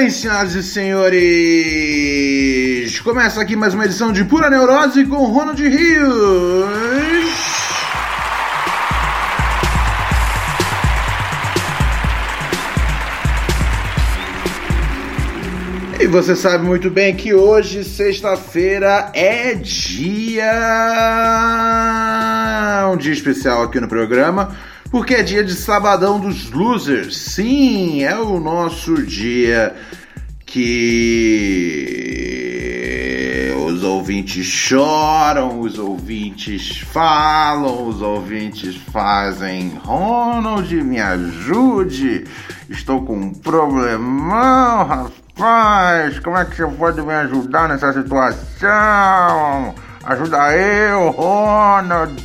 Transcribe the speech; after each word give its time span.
Bem, 0.00 0.08
senhoras 0.08 0.54
e 0.54 0.62
senhores! 0.62 1.20
Começa 3.00 3.38
aqui 3.42 3.54
mais 3.54 3.74
uma 3.74 3.84
edição 3.84 4.10
de 4.10 4.24
Pura 4.24 4.48
Neurose 4.48 5.04
com 5.04 5.26
Ronald 5.26 5.62
Rios. 5.62 6.70
E 16.00 16.06
você 16.06 16.34
sabe 16.34 16.64
muito 16.64 16.88
bem 16.88 17.14
que 17.14 17.34
hoje, 17.34 17.84
sexta-feira, 17.84 19.10
é 19.12 19.54
dia. 19.54 20.50
um 22.90 22.96
dia 22.96 23.12
especial 23.12 23.64
aqui 23.64 23.78
no 23.78 23.86
programa, 23.86 24.56
porque 24.90 25.14
é 25.14 25.22
dia 25.22 25.44
de 25.44 25.54
Sabadão 25.54 26.18
dos 26.18 26.50
Losers. 26.50 27.16
Sim, 27.16 28.02
é 28.02 28.18
o 28.18 28.40
nosso 28.40 29.02
dia 29.02 29.74
que 30.44 32.10
os 33.56 33.84
ouvintes 33.84 34.44
choram, 34.44 35.60
os 35.60 35.78
ouvintes 35.78 36.80
falam, 36.80 37.86
os 37.86 38.02
ouvintes 38.02 38.74
fazem 38.92 39.78
Ronald, 39.84 40.74
me 40.82 41.00
ajude, 41.00 42.24
estou 42.68 43.02
com 43.02 43.16
um 43.16 43.32
problemão, 43.32 44.84
rapaz, 44.84 46.18
como 46.18 46.36
é 46.36 46.44
que 46.44 46.56
você 46.56 46.66
pode 46.66 47.00
me 47.00 47.14
ajudar 47.14 47.68
nessa 47.68 47.92
situação? 47.92 49.74
Ajuda 50.04 50.56
eu, 50.56 51.10
Ronald! 51.10 52.20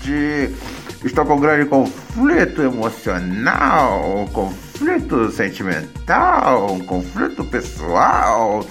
Estou 1.05 1.23
com 1.23 1.35
um 1.35 1.39
grande 1.39 1.69
conflito 1.69 2.61
emocional, 2.63 4.21
um 4.21 4.27
conflito 4.27 5.31
sentimental, 5.31 6.73
um 6.73 6.79
conflito 6.79 7.45
pessoal. 7.45 8.65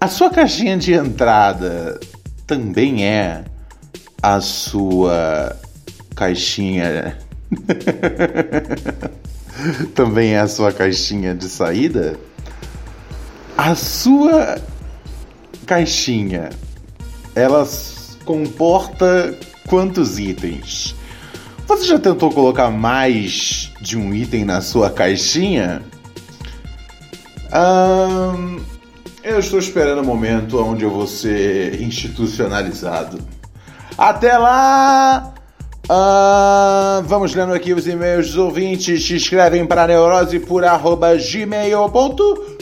A 0.00 0.08
sua 0.08 0.30
caixinha 0.30 0.76
de 0.76 0.92
entrada 0.92 1.98
também 2.46 3.04
é 3.04 3.44
a 4.22 4.40
sua 4.40 5.56
caixinha 6.14 7.16
também 9.94 10.34
é 10.34 10.40
a 10.40 10.48
sua 10.48 10.72
caixinha 10.72 11.34
de 11.34 11.48
saída? 11.48 12.18
A 13.56 13.74
sua 13.74 14.60
caixinha, 15.66 16.50
ela 17.34 17.66
comporta 18.24 19.34
quantos 19.66 20.18
itens? 20.18 20.94
Você 21.66 21.86
já 21.86 21.98
tentou 21.98 22.30
colocar 22.30 22.70
mais 22.70 23.72
de 23.80 23.96
um 23.96 24.14
item 24.14 24.44
na 24.44 24.60
sua 24.60 24.90
caixinha? 24.90 25.82
Um, 27.52 28.60
eu 29.22 29.40
estou 29.40 29.58
esperando 29.58 30.02
o 30.02 30.04
momento 30.04 30.62
onde 30.62 30.84
eu 30.84 30.90
vou 30.90 31.06
ser 31.06 31.80
institucionalizado. 31.82 33.18
Até 33.98 34.36
lá! 34.36 35.34
Uh, 35.88 37.00
vamos 37.04 37.32
lendo 37.32 37.52
aqui 37.52 37.72
os 37.72 37.86
e-mails 37.86 38.26
dos 38.26 38.36
ouvintes. 38.36 39.06
Que 39.06 39.14
escrevem 39.14 39.64
para 39.64 39.86
neurosepura.gmail.com 39.86 42.56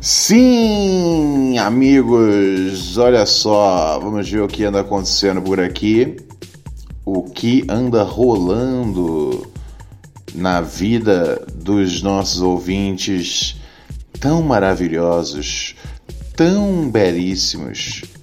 Sim, 0.00 1.58
amigos, 1.58 2.96
olha 2.96 3.26
só, 3.26 3.98
vamos 3.98 4.26
ver 4.28 4.40
o 4.40 4.48
que 4.48 4.64
anda 4.64 4.80
acontecendo 4.80 5.42
por 5.42 5.60
aqui. 5.60 6.16
O 7.04 7.24
que 7.24 7.62
anda 7.68 8.02
rolando 8.02 9.46
na 10.34 10.62
vida 10.62 11.46
dos 11.54 12.02
nossos 12.02 12.40
ouvintes 12.40 13.56
tão 14.18 14.42
maravilhosos, 14.42 15.74
tão 16.34 16.90
belíssimos 16.90 18.13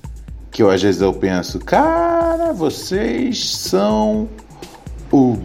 que 0.51 0.61
eu, 0.61 0.69
às 0.69 0.81
vezes 0.81 1.01
eu 1.01 1.13
penso, 1.13 1.59
cara, 1.59 2.51
vocês 2.51 3.49
são 3.49 4.27
o 5.11 5.37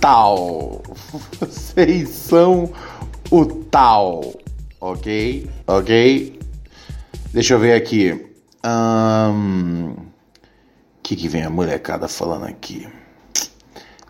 tal. 0.00 0.82
Vocês 1.38 2.08
são 2.08 2.72
o 3.30 3.46
tal. 3.46 4.32
Ok? 4.80 5.48
Ok? 5.66 6.40
Deixa 7.32 7.54
eu 7.54 7.60
ver 7.60 7.74
aqui. 7.74 8.26
O 8.64 9.32
um, 9.32 9.94
que, 11.02 11.14
que 11.14 11.28
vem 11.28 11.44
a 11.44 11.50
molecada 11.50 12.08
falando 12.08 12.46
aqui? 12.46 12.88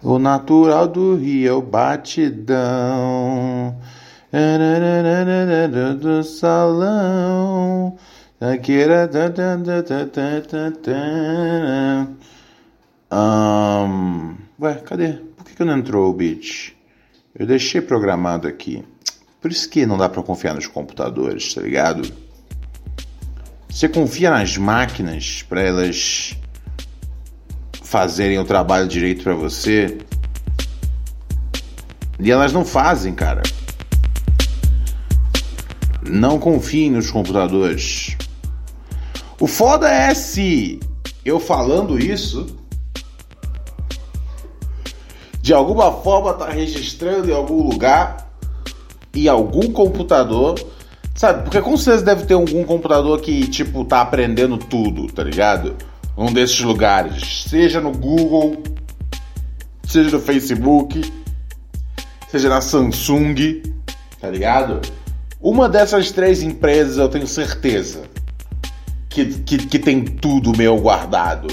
O 0.02 0.18
natural 0.18 0.88
do 0.88 1.16
Rio 1.16 1.48
é 1.48 1.52
o 1.52 1.62
batidão. 1.62 3.76
Do 6.00 6.24
salão. 6.24 7.96
Um, 13.12 14.34
ué, 14.60 14.74
cadê? 14.84 15.12
Por 15.12 15.44
que, 15.44 15.54
que 15.54 15.62
não 15.62 15.78
entrou 15.78 16.10
o 16.10 16.12
bit? 16.12 16.76
Eu 17.38 17.46
deixei 17.46 17.80
programado 17.80 18.48
aqui. 18.48 18.84
Por 19.40 19.52
isso 19.52 19.70
que 19.70 19.86
não 19.86 19.96
dá 19.96 20.08
para 20.08 20.24
confiar 20.24 20.56
nos 20.56 20.66
computadores, 20.66 21.54
tá 21.54 21.60
ligado? 21.60 22.12
Você 23.68 23.88
confia 23.88 24.32
nas 24.32 24.56
máquinas 24.56 25.44
para 25.48 25.60
elas 25.62 26.36
fazerem 27.80 28.40
o 28.40 28.44
trabalho 28.44 28.88
direito 28.88 29.22
para 29.22 29.34
você? 29.34 29.98
E 32.18 32.28
elas 32.28 32.52
não 32.52 32.64
fazem, 32.64 33.14
cara. 33.14 33.44
Não 36.02 36.40
confiem 36.40 36.90
nos 36.90 37.08
computadores. 37.08 38.16
O 39.42 39.48
foda 39.48 39.90
é 39.90 40.14
se 40.14 40.78
eu 41.24 41.40
falando 41.40 41.98
isso 41.98 42.46
de 45.40 45.52
alguma 45.52 45.90
forma 45.90 46.32
tá 46.32 46.48
registrando 46.48 47.28
em 47.28 47.34
algum 47.34 47.60
lugar 47.68 48.32
e 49.12 49.28
algum 49.28 49.72
computador, 49.72 50.64
sabe? 51.16 51.42
Porque 51.42 51.60
com 51.60 51.76
certeza 51.76 52.04
deve 52.04 52.24
ter 52.24 52.34
algum 52.34 52.62
computador 52.62 53.20
que 53.20 53.48
tipo 53.48 53.84
tá 53.84 54.02
aprendendo 54.02 54.56
tudo, 54.56 55.08
tá 55.08 55.24
ligado? 55.24 55.74
Um 56.16 56.32
desses 56.32 56.60
lugares, 56.60 57.42
seja 57.48 57.80
no 57.80 57.90
Google, 57.90 58.62
seja 59.82 60.08
no 60.08 60.20
Facebook, 60.20 61.02
seja 62.28 62.48
na 62.48 62.60
Samsung, 62.60 63.60
tá 64.20 64.30
ligado? 64.30 64.80
Uma 65.40 65.68
dessas 65.68 66.12
três 66.12 66.44
empresas 66.44 66.96
eu 66.96 67.08
tenho 67.08 67.26
certeza 67.26 68.11
que, 69.12 69.26
que, 69.40 69.58
que 69.66 69.78
tem 69.78 70.02
tudo 70.04 70.56
meu 70.56 70.76
guardado. 70.78 71.48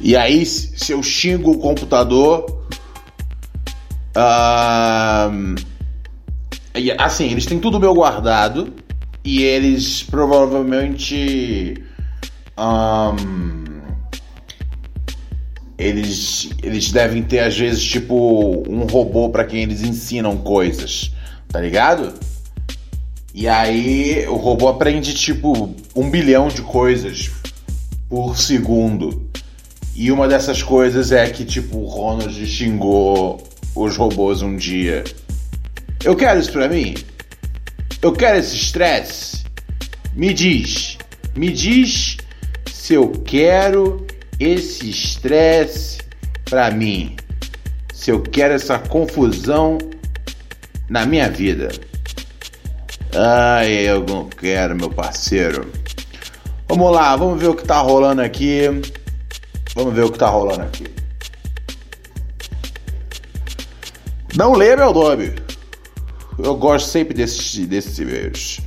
E 0.00 0.16
aí, 0.16 0.44
se 0.44 0.92
eu 0.92 1.02
xingo 1.02 1.52
o 1.52 1.58
computador. 1.58 2.66
Uh, 4.16 5.54
assim, 6.98 7.30
eles 7.30 7.46
têm 7.46 7.58
tudo 7.58 7.80
meu 7.80 7.94
guardado. 7.94 8.72
E 9.24 9.42
eles 9.42 10.02
provavelmente. 10.02 11.82
Um, 12.58 13.64
eles, 15.76 16.50
eles 16.62 16.92
devem 16.92 17.22
ter, 17.22 17.40
às 17.40 17.58
vezes, 17.58 17.82
tipo, 17.82 18.62
um 18.68 18.84
robô 18.84 19.28
para 19.30 19.44
quem 19.44 19.62
eles 19.62 19.82
ensinam 19.82 20.36
coisas. 20.36 21.12
Tá 21.48 21.60
ligado? 21.60 22.12
E 23.34 23.48
aí 23.48 24.24
o 24.28 24.36
robô 24.36 24.68
aprende, 24.68 25.12
tipo, 25.12 25.74
um 25.96 26.08
bilhão 26.08 26.46
de 26.46 26.62
coisas 26.62 27.32
por 28.08 28.38
segundo. 28.38 29.28
E 29.96 30.12
uma 30.12 30.28
dessas 30.28 30.62
coisas 30.62 31.10
é 31.10 31.28
que, 31.28 31.44
tipo, 31.44 31.78
o 31.78 31.86
Ronald 31.86 32.46
xingou 32.46 33.42
os 33.74 33.96
robôs 33.96 34.40
um 34.40 34.54
dia. 34.54 35.02
Eu 36.04 36.14
quero 36.14 36.38
isso 36.38 36.52
pra 36.52 36.68
mim? 36.68 36.94
Eu 38.00 38.12
quero 38.12 38.38
esse 38.38 38.54
estresse? 38.54 39.42
Me 40.14 40.32
diz. 40.32 40.96
Me 41.34 41.50
diz 41.50 42.18
se 42.70 42.94
eu 42.94 43.10
quero 43.10 44.06
esse 44.38 44.90
estresse 44.90 45.98
pra 46.44 46.70
mim. 46.70 47.16
Se 47.92 48.12
eu 48.12 48.22
quero 48.22 48.54
essa 48.54 48.78
confusão 48.78 49.78
na 50.88 51.04
minha 51.04 51.28
vida. 51.28 51.70
Ai, 53.16 53.88
eu 53.88 54.04
não 54.04 54.28
quero, 54.28 54.74
meu 54.74 54.90
parceiro. 54.90 55.70
Vamos 56.68 56.90
lá, 56.90 57.14
vamos 57.14 57.40
ver 57.40 57.48
o 57.48 57.54
que 57.54 57.64
tá 57.64 57.78
rolando 57.78 58.20
aqui. 58.20 58.62
Vamos 59.72 59.94
ver 59.94 60.04
o 60.04 60.10
que 60.10 60.18
tá 60.18 60.28
rolando 60.28 60.62
aqui. 60.62 60.86
Não 64.36 64.54
lê 64.54 64.74
meu 64.74 64.92
nome. 64.92 65.32
Eu 66.36 66.56
gosto 66.56 66.88
sempre 66.88 67.14
desses, 67.14 67.54
desses 67.68 67.96
e-mails. 68.00 68.60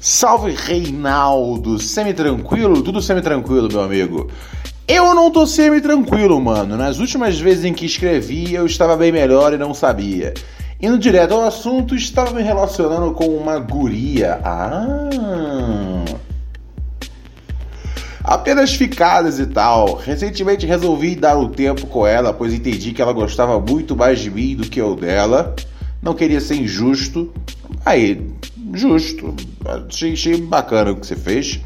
Salve 0.00 0.52
Reinaldo, 0.52 1.80
semi-tranquilo? 1.80 2.80
Tudo 2.80 3.02
semi-tranquilo, 3.02 3.68
meu 3.72 3.82
amigo. 3.82 4.30
Eu 4.86 5.14
não 5.14 5.32
tô 5.32 5.48
semi-tranquilo, 5.48 6.40
mano. 6.40 6.76
Nas 6.76 7.00
últimas 7.00 7.40
vezes 7.40 7.64
em 7.64 7.72
que 7.72 7.86
escrevi, 7.86 8.54
eu 8.54 8.66
estava 8.66 8.96
bem 8.96 9.10
melhor 9.10 9.52
e 9.52 9.58
não 9.58 9.74
sabia. 9.74 10.32
Indo 10.80 10.98
direto 10.98 11.34
ao 11.34 11.42
assunto, 11.42 11.94
estava 11.94 12.32
me 12.32 12.42
relacionando 12.42 13.12
com 13.12 13.26
uma 13.26 13.58
guria. 13.58 14.40
Ah! 14.44 15.08
apenas 18.24 18.74
ficadas 18.74 19.38
e 19.38 19.46
tal. 19.46 19.96
Recentemente 19.96 20.64
resolvi 20.64 21.14
dar 21.14 21.36
o 21.36 21.42
um 21.44 21.48
tempo 21.50 21.86
com 21.86 22.06
ela, 22.06 22.32
pois 22.32 22.54
entendi 22.54 22.92
que 22.92 23.02
ela 23.02 23.12
gostava 23.12 23.60
muito 23.60 23.94
mais 23.94 24.18
de 24.18 24.30
mim 24.30 24.56
do 24.56 24.68
que 24.68 24.80
eu 24.80 24.96
dela. 24.96 25.54
Não 26.02 26.14
queria 26.14 26.40
ser 26.40 26.56
injusto. 26.56 27.32
Aí, 27.84 28.26
justo. 28.72 29.34
Achei, 29.66 30.14
achei 30.14 30.40
bacana 30.40 30.92
o 30.92 30.96
que 30.96 31.06
você 31.06 31.16
fez. 31.16 31.60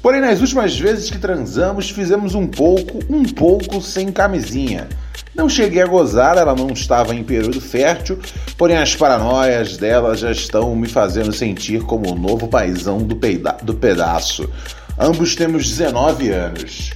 Porém, 0.00 0.20
nas 0.20 0.40
últimas 0.40 0.76
vezes 0.76 1.10
que 1.10 1.18
transamos, 1.18 1.90
fizemos 1.90 2.34
um 2.34 2.46
pouco, 2.46 2.98
um 3.08 3.22
pouco 3.22 3.80
sem 3.80 4.10
camisinha. 4.10 4.88
Não 5.34 5.48
cheguei 5.48 5.80
a 5.80 5.86
gozar, 5.86 6.36
ela 6.36 6.54
não 6.54 6.68
estava 6.70 7.14
em 7.14 7.24
período 7.24 7.60
fértil, 7.60 8.18
porém 8.58 8.76
as 8.76 8.94
paranoias 8.94 9.78
dela 9.78 10.14
já 10.14 10.30
estão 10.30 10.76
me 10.76 10.86
fazendo 10.86 11.32
sentir 11.32 11.82
como 11.82 12.12
o 12.12 12.14
novo 12.14 12.48
paizão 12.48 12.98
do, 12.98 13.16
peida 13.16 13.56
do 13.62 13.74
pedaço. 13.74 14.48
Ambos 14.98 15.34
temos 15.34 15.68
19 15.68 16.28
anos. 16.30 16.90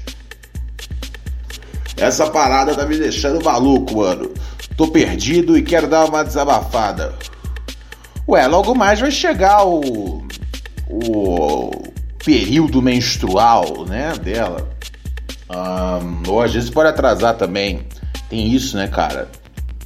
Essa 1.97 2.27
parada 2.27 2.75
tá 2.75 2.85
me 2.85 2.99
deixando 2.99 3.43
maluco, 3.43 3.97
mano. 3.97 4.31
Tô 4.77 4.89
perdido 4.89 5.57
e 5.57 5.63
quero 5.63 5.89
dar 5.89 6.05
uma 6.05 6.23
desabafada. 6.23 7.15
Ué, 8.29 8.47
logo 8.47 8.75
mais 8.75 9.01
vai 9.01 9.11
chegar 9.11 9.65
o. 9.65 10.27
o 10.91 11.71
período 12.23 12.83
menstrual, 12.83 13.87
né, 13.87 14.13
dela. 14.23 14.69
Um, 15.49 16.31
ou 16.31 16.43
às 16.43 16.53
vezes 16.53 16.69
pode 16.69 16.89
atrasar 16.91 17.37
também. 17.37 17.87
Tem 18.29 18.49
isso, 18.49 18.77
né, 18.77 18.89
cara? 18.89 19.29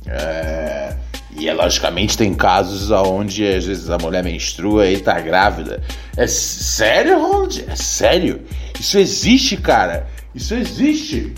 É. 0.07 0.95
E 1.37 1.49
é, 1.49 1.55
logicamente 1.55 2.19
tem 2.19 2.35
casos 2.35 2.91
onde 2.91 3.47
às 3.47 3.65
vezes 3.65 3.89
a 3.89 3.97
mulher 3.97 4.23
menstrua 4.23 4.87
e 4.87 4.99
tá 4.99 5.19
grávida. 5.21 5.83
É 6.17 6.27
sério, 6.27 7.21
Ronald? 7.21 7.65
É 7.69 7.77
sério? 7.77 8.43
Isso 8.79 8.99
existe, 8.99 9.57
cara. 9.57 10.07
Isso 10.35 10.55
existe. 10.55 11.35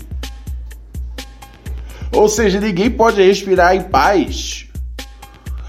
Ou 2.11 2.27
seja, 2.27 2.59
ninguém 2.59 2.89
pode 2.89 3.21
respirar 3.21 3.75
em 3.75 3.83
paz 3.83 4.67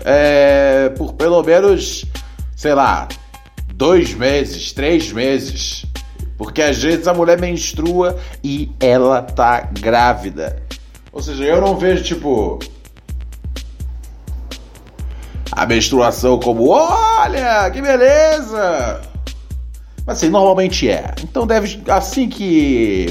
é, 0.04 0.90
por 0.90 1.14
pelo 1.14 1.42
menos, 1.42 2.04
sei 2.54 2.74
lá, 2.74 3.08
dois 3.72 4.14
meses, 4.14 4.72
três 4.72 5.10
meses. 5.12 5.86
Porque 6.36 6.60
às 6.60 6.82
vezes 6.82 7.06
a 7.06 7.14
mulher 7.14 7.40
menstrua 7.40 8.18
e 8.42 8.70
ela 8.80 9.22
tá 9.22 9.60
grávida. 9.60 10.63
Ou 11.14 11.22
seja, 11.22 11.44
eu 11.44 11.60
não 11.60 11.76
vejo 11.78 12.02
tipo 12.02 12.58
a 15.52 15.64
menstruação 15.64 16.40
como 16.40 16.70
olha, 16.70 17.70
que 17.70 17.80
beleza! 17.80 19.00
Mas 20.04 20.18
assim, 20.18 20.28
normalmente 20.28 20.90
é. 20.90 21.14
Então 21.22 21.46
deve. 21.46 21.80
Assim 21.88 22.28
que 22.28 23.06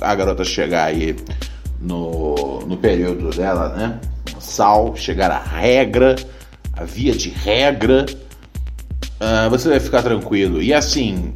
a 0.00 0.14
garota 0.14 0.44
chegar 0.44 0.84
aí 0.84 1.16
no, 1.80 2.60
no 2.60 2.76
período 2.76 3.30
dela, 3.30 3.70
né? 3.70 4.00
Sal, 4.38 4.94
chegar 4.96 5.30
a 5.30 5.38
regra, 5.38 6.14
a 6.72 6.84
via 6.84 7.12
de 7.12 7.28
regra, 7.28 8.06
uh, 9.20 9.50
você 9.50 9.68
vai 9.68 9.80
ficar 9.80 10.02
tranquilo. 10.02 10.62
E 10.62 10.72
assim, 10.72 11.34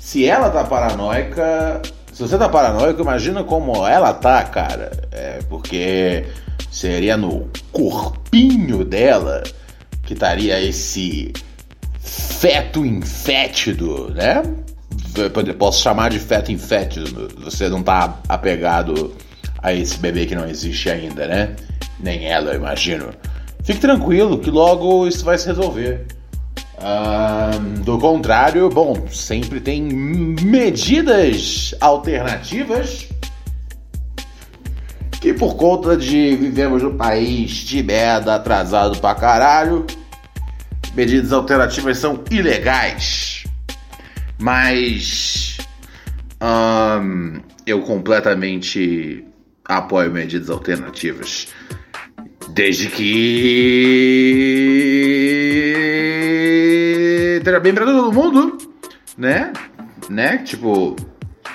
se 0.00 0.26
ela 0.26 0.50
tá 0.50 0.62
paranoica. 0.62 1.80
Se 2.14 2.22
você 2.22 2.38
tá 2.38 2.48
paranoico, 2.48 3.02
imagina 3.02 3.42
como 3.42 3.84
ela 3.84 4.14
tá, 4.14 4.44
cara. 4.44 4.92
É, 5.10 5.40
porque 5.48 6.24
seria 6.70 7.16
no 7.16 7.48
corpinho 7.72 8.84
dela 8.84 9.42
que 10.04 10.12
estaria 10.12 10.60
esse 10.60 11.32
feto 11.98 12.86
infétido, 12.86 14.12
né? 14.14 14.44
Posso 15.58 15.82
chamar 15.82 16.10
de 16.10 16.20
feto 16.20 16.52
infétido. 16.52 17.28
Você 17.42 17.68
não 17.68 17.82
tá 17.82 18.20
apegado 18.28 19.12
a 19.60 19.74
esse 19.74 19.98
bebê 19.98 20.24
que 20.24 20.36
não 20.36 20.46
existe 20.46 20.88
ainda, 20.88 21.26
né? 21.26 21.56
Nem 21.98 22.26
ela, 22.26 22.52
eu 22.52 22.54
imagino. 22.54 23.08
Fique 23.64 23.80
tranquilo 23.80 24.38
que 24.38 24.52
logo 24.52 25.08
isso 25.08 25.24
vai 25.24 25.36
se 25.36 25.48
resolver. 25.48 26.06
Do 27.84 27.98
contrário, 27.98 28.68
bom, 28.68 29.06
sempre 29.08 29.60
tem 29.60 29.82
medidas 29.82 31.74
alternativas 31.80 33.08
que 35.20 35.32
por 35.32 35.56
conta 35.56 35.96
de 35.96 36.36
vivemos 36.36 36.82
num 36.82 36.98
país 36.98 37.50
de 37.50 37.82
merda 37.82 38.34
atrasado 38.34 39.00
pra 39.00 39.14
caralho, 39.14 39.86
medidas 40.94 41.32
alternativas 41.32 41.96
são 41.96 42.22
ilegais. 42.30 43.44
Mas 44.38 45.56
eu 47.64 47.80
completamente 47.82 49.24
apoio 49.64 50.10
medidas 50.10 50.50
alternativas. 50.50 51.48
Desde 52.50 52.88
que 52.88 53.04
esteja 57.54 57.60
bem 57.60 57.74
para 57.74 57.84
todo 57.84 58.12
mundo, 58.12 58.58
né? 59.16 59.52
Né? 60.08 60.38
Tipo, 60.38 60.96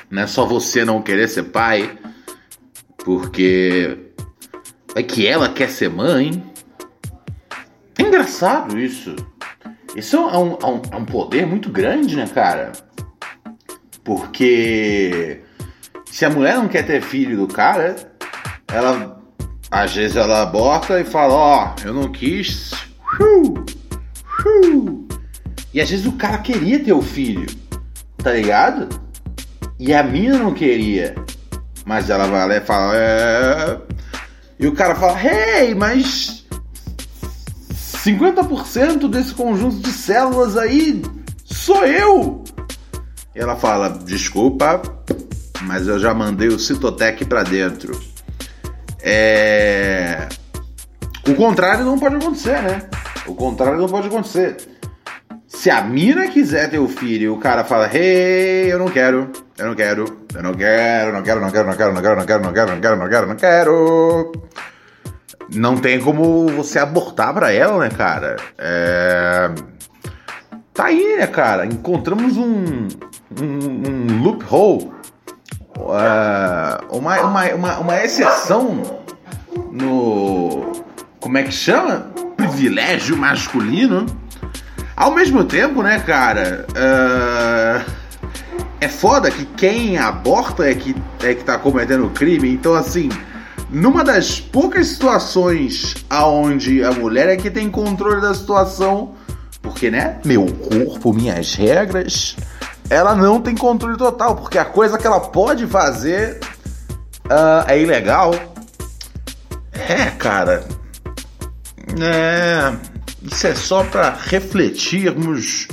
não 0.10 0.24
é 0.24 0.28
só 0.28 0.46
você 0.46 0.86
não 0.86 1.02
querer 1.02 1.28
ser 1.28 1.44
pai, 1.44 1.98
porque 3.04 3.98
é 4.96 5.04
que 5.04 5.28
ela 5.28 5.50
quer 5.50 5.70
ser 5.70 5.90
mãe. 5.90 6.44
É 7.98 8.04
engraçado 8.04 8.80
isso. 8.80 9.16
Isso 9.96 10.16
é 10.16 10.20
um, 10.20 10.58
é 10.62 10.66
um, 10.66 10.82
é 10.92 10.96
um 10.96 11.06
poder 11.06 11.46
muito 11.46 11.70
grande, 11.70 12.16
né, 12.16 12.28
cara? 12.28 12.72
Porque 14.04 15.42
se 16.06 16.24
a 16.24 16.30
mulher 16.30 16.56
não 16.56 16.68
quer 16.68 16.84
ter 16.84 17.02
filho 17.02 17.38
do 17.38 17.48
cara, 17.48 17.96
ela 18.68 19.20
às 19.70 19.94
vezes 19.94 20.16
ela 20.16 20.46
bota 20.46 21.00
e 21.00 21.04
fala, 21.04 21.34
ó, 21.34 21.76
oh, 21.76 21.88
eu 21.88 21.94
não 21.94 22.12
quis. 22.12 22.72
E 25.74 25.80
às 25.80 25.90
vezes 25.90 26.06
o 26.06 26.14
cara 26.14 26.38
queria 26.40 26.84
ter 26.84 26.94
o 26.94 27.02
filho, 27.02 27.46
tá 28.18 28.34
ligado? 28.34 28.90
E 29.78 29.94
a 29.94 30.04
mina 30.04 30.38
não 30.38 30.54
queria. 30.54 31.16
Mas 31.86 32.10
ela 32.10 32.28
vai 32.28 32.48
lá 32.48 32.56
e 32.56 32.62
fala, 32.62 32.94
é... 32.96 33.80
E 34.60 34.68
o 34.68 34.74
cara 34.74 34.96
fala, 34.96 35.20
hey, 35.24 35.74
mas 35.74 36.46
50% 37.74 39.10
desse 39.10 39.34
conjunto 39.34 39.78
de 39.78 39.92
células 39.92 40.58
aí 40.58 41.02
sou 41.46 41.86
eu. 41.86 42.44
E 43.36 43.40
ela 43.40 43.56
fala, 43.56 43.90
desculpa, 43.90 44.82
mas 45.62 45.88
eu 45.88 46.00
já 46.00 46.14
mandei 46.14 46.48
o 46.48 46.60
Citotec 46.60 47.26
para 47.26 47.44
dentro. 47.44 48.00
É... 49.02 50.28
O 51.28 51.36
contrário 51.36 51.86
não 51.86 52.00
pode 52.00 52.16
acontecer, 52.16 52.62
né? 52.62 52.90
O 53.28 53.36
contrário 53.36 53.80
não 53.80 53.88
pode 53.88 54.08
acontecer. 54.08 54.58
Se 55.60 55.70
a 55.70 55.82
mina 55.82 56.30
quiser 56.30 56.70
ter 56.70 56.80
o 56.80 56.88
filho 56.88 57.24
e 57.24 57.30
o 57.30 57.38
cara 57.38 57.66
fala, 57.66 57.94
hey, 57.94 58.72
eu 58.72 58.80
não 58.80 58.88
quero, 58.88 59.30
eu 59.58 59.68
não 59.68 59.76
quero, 59.76 60.06
eu 60.34 60.42
não 60.42 60.54
quero, 60.54 61.12
não 61.12 61.22
quero, 61.22 61.42
não 61.42 61.52
quero, 61.52 61.66
não 61.68 61.76
quero, 61.76 61.94
não 61.94 62.02
quero, 62.02 62.16
não 62.16 62.26
quero, 62.26 62.44
não 62.44 62.54
quero, 62.54 62.72
não 62.72 62.80
quero, 62.80 62.96
não 62.96 63.10
quero, 63.10 63.28
não 63.28 63.36
quero. 63.36 64.32
Não 65.54 65.76
tem 65.76 66.00
como 66.00 66.48
você 66.48 66.80
abortar 66.80 67.34
pra 67.34 67.52
ela, 67.52 67.78
né, 67.78 67.90
cara? 67.90 68.38
É... 68.58 69.52
Tá 70.74 70.86
aí, 70.86 71.18
né, 71.18 71.28
cara? 71.28 71.66
Encontramos 71.66 72.38
um, 72.38 72.88
um, 73.42 74.16
um 74.16 74.24
loophole 74.24 74.90
uh, 75.76 76.98
uma, 76.98 77.20
uma, 77.20 77.54
uma, 77.54 77.80
uma 77.80 78.02
exceção 78.02 79.02
no. 79.74 80.72
Como 81.20 81.38
é 81.38 81.44
que 81.44 81.52
chama? 81.52 82.14
Privilégio 82.38 83.18
masculino. 83.18 84.06
Ao 85.00 85.12
mesmo 85.12 85.46
tempo, 85.46 85.82
né, 85.82 85.98
cara? 86.02 86.68
Uh, 86.72 87.90
é 88.82 88.90
foda 88.90 89.32
que 89.32 89.46
quem 89.46 89.98
aborta 89.98 90.70
é 90.70 90.76
que, 90.76 90.94
é 91.24 91.34
que 91.34 91.42
tá 91.46 91.58
cometendo 91.58 92.10
crime. 92.10 92.52
Então, 92.52 92.74
assim, 92.76 93.08
numa 93.70 94.04
das 94.04 94.42
poucas 94.42 94.88
situações 94.88 95.96
aonde 96.10 96.84
a 96.84 96.92
mulher 96.92 97.30
é 97.30 97.38
que 97.38 97.50
tem 97.50 97.72
controle 97.72 98.20
da 98.20 98.34
situação, 98.34 99.14
porque, 99.62 99.90
né? 99.90 100.20
Meu 100.26 100.46
corpo, 100.46 101.14
minhas 101.14 101.56
regras 101.56 102.36
ela 102.90 103.16
não 103.16 103.40
tem 103.40 103.56
controle 103.56 103.98
total, 103.98 104.36
porque 104.36 104.58
a 104.58 104.66
coisa 104.66 104.98
que 104.98 105.08
ela 105.08 105.22
pode 105.22 105.66
fazer 105.66 106.42
uh, 107.26 107.64
é 107.68 107.80
ilegal. 107.80 108.34
É, 109.72 110.08
cara. 110.18 110.66
É. 112.02 112.89
Isso 113.22 113.48
é 113.48 113.56
só 113.56 113.84
para 113.84 114.12
refletirmos 114.12 115.68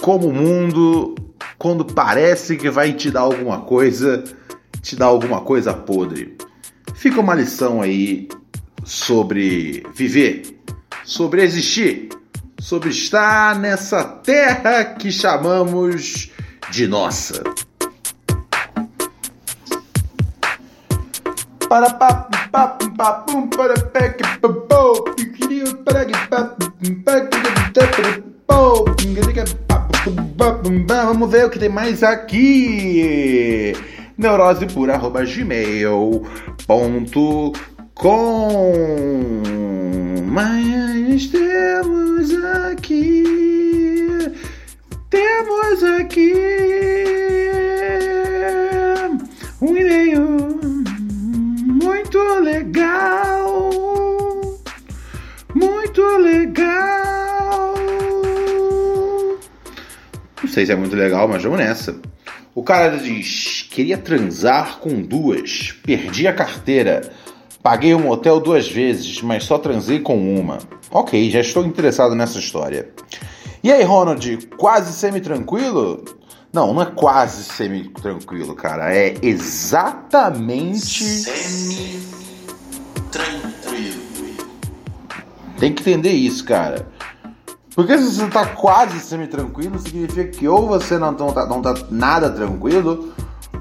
como 0.00 0.28
o 0.28 0.32
mundo, 0.32 1.14
quando 1.58 1.84
parece 1.84 2.56
que 2.56 2.70
vai 2.70 2.92
te 2.92 3.10
dar 3.10 3.20
alguma 3.20 3.62
coisa, 3.62 4.22
te 4.82 4.94
dá 4.94 5.06
alguma 5.06 5.40
coisa 5.40 5.72
podre. 5.72 6.36
Fica 6.94 7.20
uma 7.20 7.34
lição 7.34 7.80
aí 7.80 8.28
sobre 8.84 9.84
viver, 9.94 10.60
sobre 11.02 11.42
existir, 11.42 12.10
sobre 12.60 12.90
estar 12.90 13.58
nessa 13.58 14.04
terra 14.04 14.84
que 14.84 15.10
chamamos 15.10 16.30
de 16.70 16.86
nossa. 16.86 17.42
Para 21.68 21.90
Vamos 31.16 31.30
ver 31.30 31.46
o 31.46 31.50
que 31.50 31.58
tem 31.58 31.68
mais 31.68 32.02
aqui. 32.02 33.72
Neurose 34.16 34.66
por 34.66 34.90
arroba 34.90 35.24
gmail.com 35.24 35.92
Mas 40.26 41.26
temos 41.26 42.30
aqui. 42.68 43.24
Temos 45.10 45.82
aqui 45.82 46.34
um 49.60 49.76
e-mail 49.76 50.45
muito 52.16 52.40
legal, 52.40 53.70
muito 55.54 56.02
legal. 56.18 57.74
Não 60.42 60.48
sei 60.48 60.64
se 60.64 60.72
é 60.72 60.76
muito 60.76 60.96
legal, 60.96 61.28
mas 61.28 61.42
vamos 61.42 61.58
nessa. 61.58 62.00
O 62.54 62.62
cara 62.62 62.96
diz: 62.96 63.68
queria 63.70 63.98
transar 63.98 64.78
com 64.78 65.02
duas, 65.02 65.74
perdi 65.84 66.26
a 66.26 66.32
carteira, 66.32 67.12
paguei 67.62 67.94
um 67.94 68.00
motel 68.00 68.40
duas 68.40 68.66
vezes, 68.66 69.20
mas 69.20 69.44
só 69.44 69.58
transei 69.58 70.00
com 70.00 70.16
uma. 70.16 70.58
Ok, 70.90 71.30
já 71.30 71.40
estou 71.40 71.66
interessado 71.66 72.14
nessa 72.14 72.38
história. 72.38 72.88
E 73.62 73.70
aí, 73.70 73.82
Ronald, 73.82 74.46
quase 74.56 74.92
semi-tranquilo? 74.92 76.02
Não, 76.52 76.72
não 76.72 76.80
é 76.80 76.86
quase 76.86 77.44
semi-tranquilo, 77.44 78.54
cara. 78.54 78.94
É 78.94 79.14
exatamente. 79.20 81.04
Semi-tranquilo. 81.04 82.05
Tem 85.58 85.72
que 85.72 85.82
entender 85.82 86.12
isso, 86.12 86.44
cara. 86.44 86.88
Porque 87.74 87.98
se 87.98 88.04
você 88.04 88.26
tá 88.28 88.46
quase 88.46 89.00
semi-tranquilo, 89.00 89.78
significa 89.78 90.24
que 90.24 90.48
ou 90.48 90.66
você 90.66 90.96
não 90.96 91.12
tá, 91.14 91.46
não 91.46 91.60
tá 91.60 91.74
nada 91.90 92.30
tranquilo, 92.30 93.12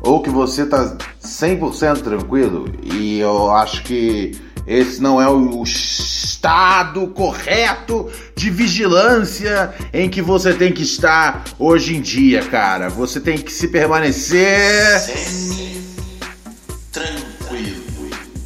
ou 0.02 0.22
que 0.22 0.30
você 0.30 0.66
tá 0.66 0.96
100% 1.22 2.02
tranquilo. 2.02 2.72
E 2.82 3.20
eu 3.20 3.52
acho 3.52 3.84
que 3.84 4.40
esse 4.66 5.02
não 5.02 5.22
é 5.22 5.30
o 5.30 5.62
estado 5.64 7.08
correto 7.08 8.10
de 8.36 8.50
vigilância 8.50 9.74
em 9.92 10.10
que 10.10 10.22
você 10.22 10.54
tem 10.54 10.72
que 10.72 10.84
estar 10.84 11.44
hoje 11.60 11.98
em 11.98 12.02
dia, 12.02 12.42
cara. 12.44 12.88
Você 12.90 13.20
tem 13.20 13.38
que 13.38 13.52
se 13.52 13.68
permanecer 13.68 15.02
semi-tranquilo. 15.02 17.84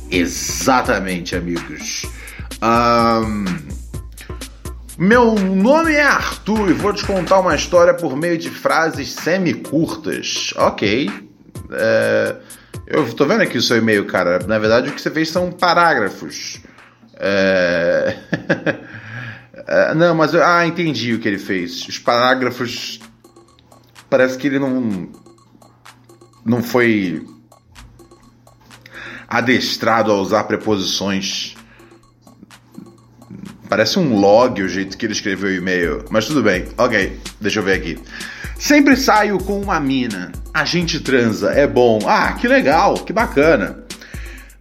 Exatamente, 0.10 1.36
amigos. 1.36 2.08
Um... 2.62 3.46
Meu 4.98 5.34
nome 5.34 5.94
é 5.94 6.04
Arthur 6.04 6.72
e 6.72 6.74
vou 6.74 6.94
te 6.94 7.06
contar 7.06 7.40
uma 7.40 7.56
história 7.56 7.94
por 7.94 8.18
meio 8.18 8.38
de 8.38 8.50
frases 8.50 9.14
semi-curtas. 9.14 10.54
Ok. 10.58 11.10
É... 11.72 12.36
Eu 12.86 13.14
tô 13.14 13.26
vendo 13.26 13.44
aqui 13.44 13.58
o 13.58 13.62
seu 13.62 13.78
e-mail, 13.78 14.06
cara. 14.06 14.40
Na 14.46 14.60
verdade, 14.60 14.90
o 14.90 14.94
que 14.94 15.02
você 15.02 15.10
fez 15.10 15.30
são 15.30 15.52
parágrafos. 15.52 16.60
É... 17.16 18.18
é... 19.68 19.94
não, 19.94 20.14
mas. 20.16 20.36
Ah, 20.36 20.68
entendi 20.68 21.14
o 21.14 21.20
que 21.20 21.30
ele 21.30 21.40
fez. 21.40 21.88
Os 21.88 21.98
parágrafos. 21.98 23.00
Parece 24.10 24.38
que 24.38 24.48
ele 24.48 24.60
não. 24.60 25.10
Não 26.46 26.62
foi. 26.62 27.26
adestrado 29.30 30.12
a 30.12 30.16
usar 30.16 30.44
preposições. 30.44 31.56
Parece 33.70 34.00
um 34.00 34.20
log 34.20 34.62
o 34.64 34.68
jeito 34.68 34.98
que 34.98 35.06
ele 35.06 35.14
escreveu 35.14 35.50
o 35.50 35.54
e-mail. 35.54 36.04
Mas 36.10 36.26
tudo 36.26 36.42
bem. 36.42 36.66
Ok, 36.76 37.20
deixa 37.40 37.60
eu 37.60 37.64
ver 37.64 37.74
aqui. 37.74 38.00
Sempre 38.58 38.98
saio 38.98 39.38
com 39.38 39.62
uma 39.62 39.80
mina. 39.80 40.32
A 40.52 40.66
gente 40.66 41.00
transa, 41.00 41.52
é 41.52 41.68
bom. 41.68 42.00
Ah, 42.06 42.34
que 42.34 42.48
legal, 42.48 42.96
que 42.96 43.14
bacana. 43.14 43.84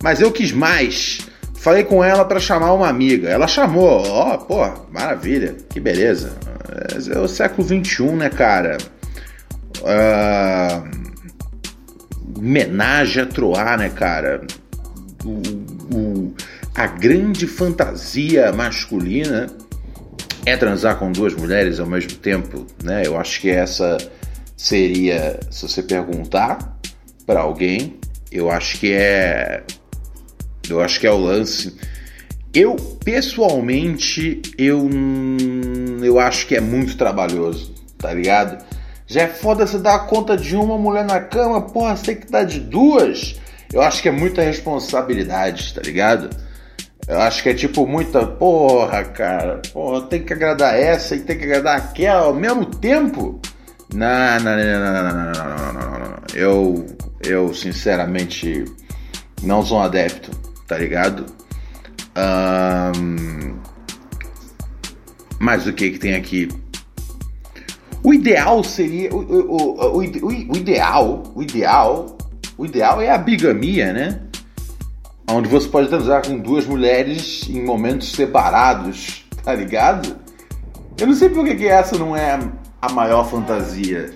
Mas 0.03 0.21
eu 0.21 0.31
quis 0.31 0.53
mais. 0.53 1.27
Falei 1.57 1.85
com 1.85 2.05
ela 2.05 2.25
para 2.25 2.39
chamar 2.39 2.75
uma 2.75 2.89
amiga. 2.89 3.29
Ela 3.29 3.49
chamou. 3.49 4.07
Ó, 4.07 4.35
oh, 4.35 4.39
pô, 4.39 4.71
maravilha, 4.93 5.57
que 5.71 5.81
beleza. 5.81 6.37
É 7.11 7.19
o 7.19 7.27
século 7.27 7.67
XXI, 7.67 8.05
né, 8.13 8.29
cara? 8.29 8.77
Uh, 9.81 10.87
menage 12.39 13.21
a 13.21 13.27
troar, 13.27 13.79
né, 13.79 13.89
cara? 13.89 14.43
o, 15.25 15.58
a 16.79 16.87
grande 16.87 17.45
fantasia 17.49 18.53
masculina 18.53 19.49
é 20.47 20.57
transar 20.57 20.97
com 20.97 21.11
duas 21.11 21.35
mulheres 21.35 21.81
ao 21.81 21.87
mesmo 21.89 22.13
tempo, 22.13 22.65
né? 22.85 23.03
Eu 23.05 23.19
acho 23.19 23.41
que 23.41 23.51
essa 23.51 23.99
seria, 24.57 25.41
se 25.51 25.67
você 25.67 25.83
perguntar 25.83 26.79
para 27.27 27.41
alguém, 27.41 27.99
eu 28.31 28.49
acho 28.49 28.79
que 28.79 28.93
é, 28.93 29.65
eu 30.71 30.81
acho 30.81 31.01
que 31.01 31.07
é 31.09 31.11
o 31.11 31.19
lance. 31.19 31.77
Eu 32.55 32.77
pessoalmente 33.05 34.41
eu 34.57 34.89
eu 36.01 36.21
acho 36.21 36.47
que 36.47 36.55
é 36.55 36.61
muito 36.61 36.97
trabalhoso, 36.97 37.75
tá 37.99 38.15
ligado? 38.15 38.65
Já 39.05 39.23
é 39.23 39.27
foda 39.27 39.67
você 39.67 39.79
dar 39.81 40.07
conta 40.07 40.37
de 40.37 40.55
uma 40.55 40.79
mulher 40.79 41.05
na 41.05 41.19
cama, 41.19 41.61
porra, 41.61 41.97
você 41.97 42.15
tem 42.15 42.17
que 42.25 42.31
dar 42.31 42.45
de 42.45 42.61
duas. 42.61 43.35
Eu 43.73 43.83
acho 43.83 44.01
que 44.01 44.09
é 44.09 44.13
muita 44.13 44.43
responsabilidade, 44.43 45.75
tá 45.75 45.81
ligado? 45.83 46.31
Eu 47.09 47.21
acho 47.23 47.43
que 47.43 47.49
é 47.49 47.55
tipo 47.55 47.87
muita 47.87 48.27
porra, 48.27 49.03
cara. 49.03 49.63
Porra, 49.73 50.03
tem 50.03 50.23
que 50.23 50.35
agradar 50.35 50.79
essa 50.79 51.17
e 51.17 51.21
tem 51.21 51.39
que 51.39 51.45
agradar 51.45 51.79
aquela 51.79 52.27
ao 52.27 52.35
mesmo 52.35 52.67
tempo. 52.67 53.41
Não, 53.95 54.41
não, 54.41 54.57
não, 54.57 54.81
não, 54.81 54.93
não, 54.93 55.03
não, 55.03 55.33
não, 55.33 55.73
não, 55.73 55.99
não. 56.01 56.19
Eu, 56.35 56.87
eu 57.25 57.55
sinceramente 57.55 58.67
não 59.43 59.65
sou 59.65 59.79
um 59.79 59.83
adepto, 59.83 60.31
tá 60.67 60.77
ligado? 60.77 61.25
Um... 62.15 63.57
Mas 65.41 65.67
o 65.67 65.73
que 65.73 65.93
que 65.93 65.99
tem 65.99 66.15
aqui? 66.15 66.49
O 68.03 68.13
ideal 68.13 68.63
seria 68.63 69.15
o, 69.15 69.21
o, 69.21 69.97
o, 69.97 69.97
o, 69.97 70.29
o 70.29 70.57
ideal, 70.57 71.23
o 71.35 71.43
ideal, 71.43 72.19
o 72.59 72.67
ideal 72.67 73.01
é 73.01 73.11
a 73.11 73.17
bigamia, 73.17 73.95
né? 73.95 74.28
Onde 75.31 75.49
você 75.49 75.69
pode 75.69 75.89
transar 75.89 76.27
com 76.27 76.39
duas 76.39 76.67
mulheres 76.67 77.49
em 77.49 77.65
momentos 77.65 78.13
separados, 78.13 79.25
tá 79.45 79.55
ligado? 79.55 80.17
Eu 80.99 81.07
não 81.07 81.15
sei 81.15 81.29
por 81.29 81.45
que 81.45 81.67
essa 81.67 81.97
não 81.97 82.17
é 82.17 82.39
a 82.81 82.93
maior 82.93 83.29
fantasia 83.29 84.13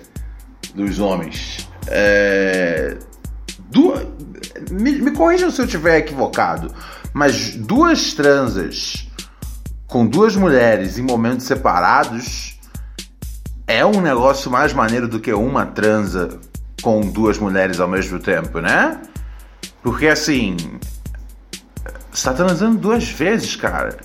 dos 0.73 0.99
homens. 0.99 1.69
É... 1.87 2.97
Du... 3.69 3.93
Me, 4.71 4.91
me 4.93 5.11
corrijam 5.11 5.51
se 5.51 5.61
eu 5.61 5.65
estiver 5.65 5.99
equivocado, 5.99 6.73
mas 7.13 7.55
duas 7.55 8.13
transas 8.13 9.07
com 9.87 10.05
duas 10.05 10.35
mulheres 10.35 10.97
em 10.97 11.03
momentos 11.03 11.45
separados 11.45 12.59
é 13.67 13.85
um 13.85 14.01
negócio 14.01 14.49
mais 14.49 14.73
maneiro 14.73 15.07
do 15.07 15.19
que 15.19 15.31
uma 15.31 15.65
transa 15.65 16.39
com 16.81 17.01
duas 17.01 17.37
mulheres 17.37 17.79
ao 17.79 17.87
mesmo 17.87 18.19
tempo, 18.19 18.59
né? 18.59 18.99
Porque 19.81 20.07
assim, 20.07 20.57
você 22.13 22.25
tá 22.25 22.33
transando 22.33 22.77
duas 22.77 23.09
vezes, 23.09 23.55
cara. 23.55 23.97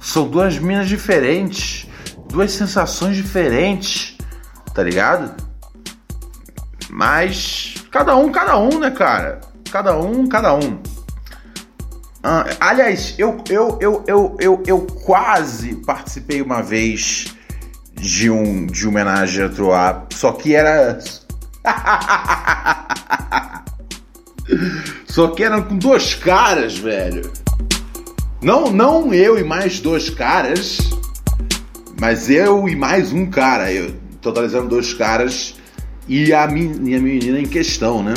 São 0.00 0.26
duas 0.26 0.58
minas 0.58 0.88
diferentes, 0.88 1.86
duas 2.28 2.52
sensações 2.52 3.16
diferentes, 3.16 4.16
tá 4.72 4.82
ligado? 4.82 5.34
Mas 6.88 7.74
cada 7.90 8.16
um, 8.16 8.32
cada 8.32 8.56
um, 8.56 8.78
né, 8.78 8.90
cara? 8.90 9.40
Cada 9.70 9.98
um, 9.98 10.26
cada 10.26 10.54
um. 10.54 10.80
Ah, 12.22 12.46
aliás, 12.60 13.14
eu, 13.18 13.42
eu, 13.50 13.78
eu, 13.80 14.04
eu, 14.06 14.36
eu, 14.40 14.62
eu 14.66 14.80
quase 15.04 15.76
participei 15.84 16.40
uma 16.40 16.62
vez 16.62 17.26
de 17.92 18.30
um 18.30 18.66
de 18.66 18.88
homenagem 18.88 19.44
a 19.44 19.48
Troar, 19.48 20.06
só 20.12 20.32
que 20.32 20.54
era 20.54 20.98
Só 25.06 25.28
que 25.28 25.42
eram 25.42 25.62
com 25.62 25.76
dois 25.76 26.14
caras, 26.14 26.76
velho. 26.76 27.30
Não, 28.42 28.70
não 28.70 29.14
eu 29.14 29.38
e 29.38 29.44
mais 29.44 29.80
dois 29.80 30.10
caras, 30.10 30.78
mas 31.98 32.28
eu 32.28 32.68
e 32.68 32.76
mais 32.76 33.12
um 33.12 33.26
cara, 33.26 33.72
eu, 33.72 33.94
totalizando 34.20 34.68
dois 34.68 34.92
caras 34.92 35.54
e 36.06 36.32
a 36.32 36.46
minha 36.46 37.00
menina 37.00 37.40
em 37.40 37.46
questão, 37.46 38.02
né? 38.02 38.14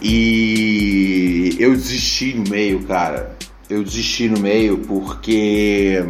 E 0.00 1.56
eu 1.58 1.72
desisti 1.72 2.34
no 2.34 2.48
meio, 2.48 2.84
cara. 2.84 3.36
Eu 3.68 3.82
desisti 3.82 4.28
no 4.28 4.38
meio 4.38 4.78
porque 4.78 6.00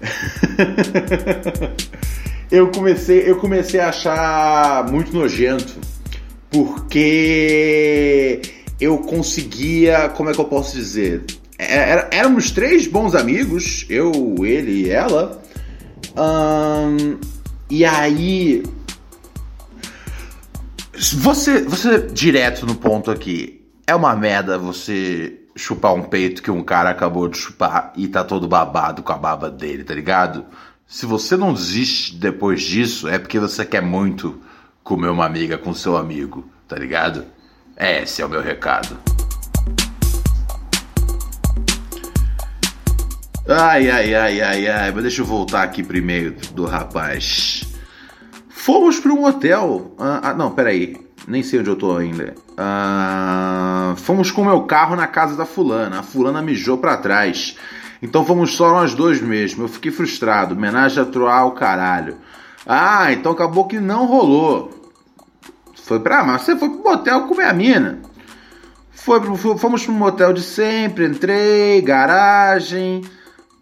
eu 2.50 2.68
comecei, 2.72 3.30
eu 3.30 3.36
comecei 3.36 3.78
a 3.78 3.90
achar 3.90 4.90
muito 4.90 5.12
nojento 5.12 5.93
porque 6.54 8.40
eu 8.80 8.98
conseguia, 8.98 10.08
como 10.10 10.30
é 10.30 10.32
que 10.32 10.38
eu 10.38 10.44
posso 10.44 10.76
dizer? 10.76 11.24
É, 11.58 11.90
era, 11.90 12.08
éramos 12.12 12.52
três 12.52 12.86
bons 12.86 13.16
amigos, 13.16 13.84
eu, 13.88 14.12
ele 14.44 14.82
e 14.82 14.90
ela. 14.90 15.42
Um, 16.16 17.18
e 17.68 17.84
aí. 17.84 18.62
Você, 21.16 21.62
você 21.62 22.06
direto 22.06 22.64
no 22.64 22.76
ponto 22.76 23.10
aqui. 23.10 23.60
É 23.84 23.96
uma 23.96 24.14
merda 24.14 24.56
você 24.56 25.40
chupar 25.56 25.92
um 25.92 26.04
peito 26.04 26.40
que 26.40 26.52
um 26.52 26.62
cara 26.62 26.90
acabou 26.90 27.26
de 27.28 27.36
chupar 27.36 27.92
e 27.96 28.06
tá 28.06 28.22
todo 28.22 28.46
babado 28.46 29.02
com 29.02 29.12
a 29.12 29.18
baba 29.18 29.50
dele, 29.50 29.82
tá 29.82 29.92
ligado? 29.92 30.46
Se 30.86 31.04
você 31.04 31.36
não 31.36 31.52
desiste 31.52 32.14
depois 32.14 32.62
disso, 32.62 33.08
é 33.08 33.18
porque 33.18 33.40
você 33.40 33.64
quer 33.64 33.82
muito 33.82 34.40
comer 34.84 35.08
uma 35.08 35.24
amiga 35.24 35.56
com 35.56 35.72
seu 35.72 35.96
amigo, 35.96 36.44
tá 36.68 36.76
ligado? 36.76 37.24
É, 37.74 38.02
esse 38.02 38.20
é 38.20 38.26
o 38.26 38.28
meu 38.28 38.42
recado. 38.42 38.96
Ai, 43.48 43.90
ai, 43.90 44.14
ai, 44.14 44.40
ai, 44.40 44.66
ai, 44.68 44.92
mas 44.92 45.02
deixa 45.02 45.22
eu 45.22 45.26
voltar 45.26 45.62
aqui 45.62 45.82
primeiro 45.82 46.36
do 46.52 46.66
rapaz. 46.66 47.64
Fomos 48.50 49.00
para 49.00 49.12
um 49.12 49.24
hotel. 49.24 49.94
Ah, 49.98 50.20
ah, 50.30 50.34
não, 50.34 50.50
peraí. 50.50 51.02
Nem 51.26 51.42
sei 51.42 51.60
onde 51.60 51.70
eu 51.70 51.76
tô 51.76 51.96
ainda. 51.96 52.34
Ah, 52.56 53.94
fomos 53.96 54.30
com 54.30 54.44
meu 54.44 54.62
carro 54.62 54.94
na 54.94 55.06
casa 55.06 55.34
da 55.34 55.46
fulana. 55.46 56.00
A 56.00 56.02
fulana 56.02 56.42
mijou 56.42 56.76
para 56.76 56.96
trás. 56.98 57.56
Então 58.02 58.24
fomos 58.24 58.54
só 58.54 58.70
nós 58.70 58.94
dois 58.94 59.20
mesmo. 59.20 59.64
Eu 59.64 59.68
fiquei 59.68 59.90
frustrado. 59.90 60.54
Homenagem 60.54 61.02
a 61.02 61.06
Troar 61.06 61.46
o 61.46 61.52
caralho. 61.52 62.18
Ah, 62.66 63.12
então 63.12 63.32
acabou 63.32 63.66
que 63.66 63.78
não 63.78 64.06
rolou. 64.06 64.70
Foi 65.84 66.00
pra. 66.00 66.24
Mas 66.24 66.42
você 66.42 66.56
foi 66.56 66.70
pro 66.70 66.82
motel 66.82 67.22
comer 67.26 67.44
a 67.44 67.52
mina. 67.52 68.00
Foi 68.90 69.20
fomos 69.58 69.84
pro 69.84 69.92
motel 69.92 70.32
de 70.32 70.40
sempre, 70.40 71.06
entrei, 71.06 71.82
garagem. 71.82 73.02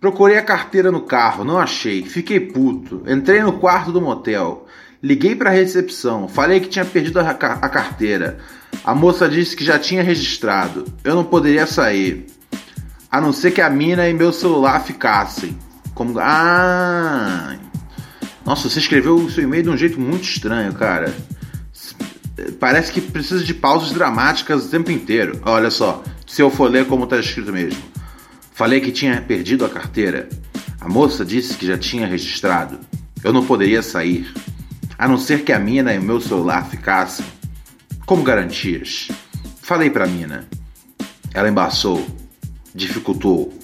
Procurei 0.01 0.37
a 0.37 0.43
carteira 0.43 0.91
no 0.91 1.01
carro, 1.01 1.45
não 1.45 1.59
achei. 1.59 2.05
Fiquei 2.05 2.39
puto. 2.39 3.03
Entrei 3.07 3.43
no 3.43 3.55
quarto 3.55 3.91
do 3.91 4.01
motel. 4.01 4.67
Liguei 5.03 5.35
pra 5.35 5.51
recepção. 5.51 6.29
Falei 6.29 6.61
que 6.61 6.69
tinha 6.69 6.85
perdido 6.85 7.19
a, 7.19 7.31
a 7.31 7.69
carteira. 7.69 8.39
A 8.85 8.95
moça 8.95 9.29
disse 9.29 9.57
que 9.57 9.65
já 9.65 9.79
tinha 9.79 10.03
registrado. 10.03 10.85
Eu 11.03 11.17
não 11.17 11.25
poderia 11.25 11.67
sair. 11.67 12.27
A 13.11 13.21
não 13.21 13.33
ser 13.33 13.51
que 13.51 13.61
a 13.61 13.69
mina 13.69 14.09
e 14.09 14.15
meu 14.15 14.33
celular 14.33 14.81
ficassem. 14.85 15.57
Como. 15.95 16.19
Ah! 16.21 17.57
Nossa, 18.45 18.69
você 18.69 18.79
escreveu 18.79 19.17
o 19.17 19.31
seu 19.31 19.45
e-mail 19.45 19.63
de 19.63 19.71
um 19.71 19.77
jeito 19.77 20.01
muito 20.01 20.25
estranho, 20.25 20.73
cara. 20.75 21.15
Parece 22.59 22.93
que 22.93 23.01
precisa 23.01 23.45
de 23.45 23.55
pausas 23.55 23.93
dramáticas 23.93 24.65
o 24.65 24.69
tempo 24.69 24.91
inteiro. 24.91 25.41
Olha 25.45 25.71
só, 25.71 26.03
se 26.27 26.43
eu 26.43 26.51
for 26.51 26.71
ler 26.71 26.87
como 26.87 27.05
está 27.05 27.19
escrito 27.19 27.53
mesmo. 27.53 27.83
Falei 28.53 28.81
que 28.81 28.91
tinha 28.91 29.21
perdido 29.21 29.65
a 29.65 29.69
carteira. 29.69 30.29
A 30.81 30.89
moça 30.89 31.25
disse 31.25 31.55
que 31.55 31.67
já 31.67 31.79
tinha 31.79 32.07
registrado. 32.07 32.81
Eu 33.23 33.33
não 33.33 33.47
poderia 33.47 33.83
sair. 33.83 34.33
A 34.99 35.07
não 35.07 35.19
ser 35.19 35.45
que 35.45 35.53
a 35.53 35.59
mina 35.59 35.95
e 35.95 35.99
o 35.99 36.03
meu 36.03 36.21
celular 36.21 36.69
ficassem. 36.69 37.25
Como 38.05 38.23
garantias? 38.23 39.09
Falei 39.61 39.91
pra 39.91 40.07
mina. 40.07 40.49
Ela 41.33 41.49
embaçou, 41.49 42.05
dificultou, 42.75 43.57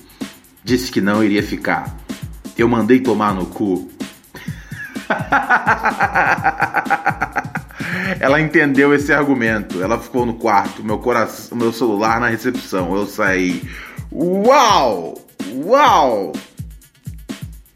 disse 0.65 0.91
que 0.91 1.01
não 1.01 1.23
iria 1.23 1.43
ficar. 1.43 1.97
Eu 2.57 2.69
mandei 2.69 3.01
tomar 3.01 3.35
no 3.35 3.47
cu. 3.47 3.91
Ela 8.21 8.41
entendeu 8.41 8.95
esse 8.95 9.13
argumento. 9.13 9.83
Ela 9.83 9.99
ficou 9.99 10.25
no 10.27 10.35
quarto, 10.35 10.85
meu 10.85 10.99
coração, 10.99 11.57
meu 11.57 11.73
celular 11.73 12.21
na 12.21 12.29
recepção. 12.29 12.95
Eu 12.95 13.07
saí. 13.07 13.63
Uau! 14.13 15.15
Uau! 15.65 16.33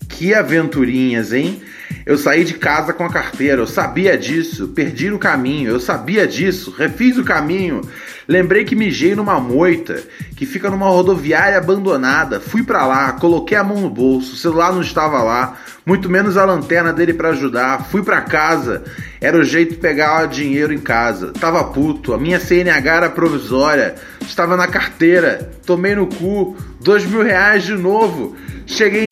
Que 0.08 0.34
aventurinhas, 0.34 1.32
hein? 1.32 1.62
Eu 2.04 2.18
saí 2.18 2.44
de 2.44 2.54
casa 2.54 2.92
com 2.92 3.04
a 3.04 3.08
carteira, 3.08 3.62
eu 3.62 3.66
sabia 3.66 4.18
disso, 4.18 4.68
perdi 4.68 5.08
no 5.08 5.18
caminho, 5.18 5.70
eu 5.70 5.80
sabia 5.80 6.26
disso, 6.26 6.74
refiz 6.76 7.16
o 7.16 7.24
caminho. 7.24 7.80
Lembrei 8.26 8.64
que 8.64 8.74
mijei 8.74 9.14
numa 9.14 9.38
moita 9.38 10.02
que 10.36 10.44
fica 10.46 10.70
numa 10.70 10.88
rodoviária 10.88 11.58
abandonada. 11.58 12.40
Fui 12.40 12.62
para 12.62 12.86
lá, 12.86 13.12
coloquei 13.12 13.56
a 13.56 13.64
mão 13.64 13.80
no 13.80 13.90
bolso, 13.90 14.34
o 14.34 14.36
celular 14.36 14.72
não 14.72 14.80
estava 14.80 15.22
lá, 15.22 15.56
muito 15.86 16.08
menos 16.10 16.36
a 16.36 16.44
lanterna 16.44 16.92
dele 16.92 17.14
para 17.14 17.30
ajudar. 17.30 17.84
Fui 17.84 18.02
para 18.02 18.20
casa, 18.20 18.82
era 19.20 19.36
o 19.36 19.44
jeito 19.44 19.74
de 19.74 19.80
pegar 19.80 20.26
dinheiro 20.26 20.72
em 20.72 20.78
casa. 20.78 21.32
Tava 21.32 21.62
puto, 21.64 22.12
a 22.12 22.18
minha 22.18 22.40
CNH 22.40 22.96
era 22.96 23.10
provisória, 23.10 23.94
estava 24.22 24.56
na 24.56 24.66
carteira, 24.66 25.50
tomei 25.64 25.94
no 25.94 26.06
cu, 26.06 26.56
dois 26.80 27.04
mil 27.04 27.22
reais 27.22 27.62
de 27.62 27.74
novo. 27.74 28.36
Cheguei. 28.66 29.11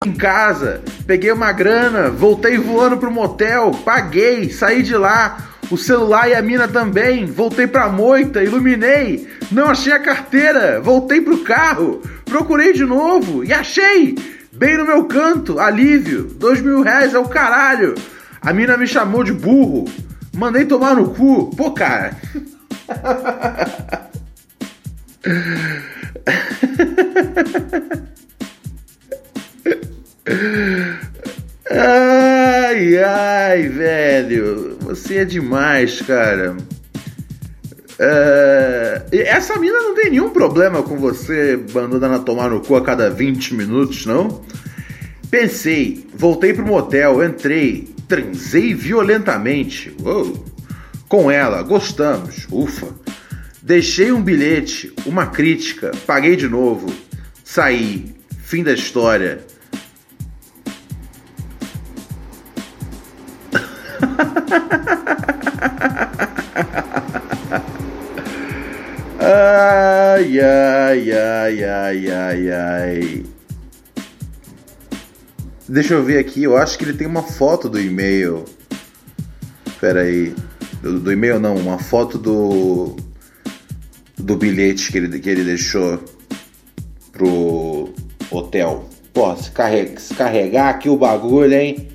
Em 0.03 0.13
casa, 0.13 0.81
peguei 1.05 1.31
uma 1.31 1.51
grana, 1.51 2.09
voltei 2.09 2.57
voando 2.57 2.97
pro 2.97 3.11
motel, 3.11 3.69
paguei, 3.85 4.49
saí 4.49 4.81
de 4.81 4.97
lá. 4.97 5.37
O 5.69 5.77
celular 5.77 6.27
e 6.27 6.33
a 6.33 6.41
mina 6.41 6.67
também. 6.67 7.27
Voltei 7.27 7.67
pra 7.67 7.87
moita, 7.87 8.43
iluminei. 8.43 9.29
Não 9.51 9.69
achei 9.69 9.93
a 9.93 9.99
carteira. 9.99 10.81
Voltei 10.81 11.21
pro 11.21 11.43
carro. 11.43 12.01
Procurei 12.25 12.73
de 12.73 12.83
novo 12.83 13.43
e 13.43 13.53
achei. 13.53 14.15
Bem 14.51 14.75
no 14.75 14.87
meu 14.87 15.05
canto, 15.05 15.59
alívio. 15.59 16.23
Dois 16.23 16.59
mil 16.61 16.81
reais 16.81 17.13
é 17.13 17.19
o 17.19 17.29
caralho. 17.29 17.93
A 18.41 18.51
mina 18.51 18.75
me 18.77 18.87
chamou 18.87 19.23
de 19.23 19.31
burro. 19.31 19.85
Mandei 20.35 20.65
tomar 20.65 20.95
no 20.95 21.13
cu. 21.13 21.55
Pô, 21.55 21.69
cara. 21.73 22.17
Ai, 31.69 32.97
ai, 32.97 33.67
velho. 33.69 34.77
Você 34.81 35.19
é 35.19 35.25
demais, 35.25 36.01
cara. 36.01 36.57
É... 37.97 39.03
Essa 39.11 39.57
mina 39.59 39.79
não 39.79 39.95
tem 39.95 40.09
nenhum 40.09 40.31
problema 40.31 40.81
com 40.83 40.97
você 40.97 41.59
mandando 41.73 42.23
tomar 42.23 42.49
no 42.49 42.61
cu 42.61 42.75
a 42.75 42.81
cada 42.83 43.09
20 43.09 43.53
minutos, 43.53 44.05
não? 44.05 44.41
Pensei, 45.29 46.05
voltei 46.13 46.53
pro 46.53 46.65
motel, 46.65 47.23
entrei, 47.23 47.87
transei 48.07 48.73
violentamente. 48.73 49.95
Uou. 50.01 50.45
Com 51.07 51.29
ela, 51.29 51.61
gostamos, 51.61 52.47
ufa. 52.51 52.87
Deixei 53.61 54.11
um 54.11 54.21
bilhete, 54.21 54.93
uma 55.05 55.27
crítica, 55.27 55.91
paguei 56.05 56.35
de 56.35 56.47
novo, 56.47 56.91
saí, 57.43 58.15
fim 58.43 58.63
da 58.63 58.73
história. 58.73 59.45
Ai, 69.19 70.39
ai, 70.39 71.11
ai, 71.11 71.63
ai, 71.63 72.11
ai, 72.11 72.51
ai. 72.51 73.25
Deixa 75.67 75.93
eu 75.93 76.03
ver 76.03 76.17
aqui, 76.19 76.43
eu 76.43 76.57
acho 76.57 76.77
que 76.77 76.83
ele 76.83 76.93
tem 76.93 77.07
uma 77.07 77.23
foto 77.23 77.69
do 77.69 77.79
e-mail. 77.79 78.43
Pera 79.79 80.01
aí. 80.01 80.35
Do, 80.81 80.99
do 80.99 81.11
e-mail 81.11 81.39
não, 81.39 81.55
uma 81.55 81.79
foto 81.79 82.17
do. 82.17 82.95
Do 84.17 84.35
bilhete 84.35 84.91
que 84.91 84.97
ele, 84.97 85.19
que 85.19 85.29
ele 85.29 85.43
deixou 85.43 86.03
pro 87.11 87.93
hotel. 88.29 88.89
Pô, 89.13 89.35
se, 89.35 89.51
se 89.97 90.13
carregar 90.13 90.69
aqui 90.69 90.89
o 90.89 90.97
bagulho, 90.97 91.53
hein? 91.53 91.90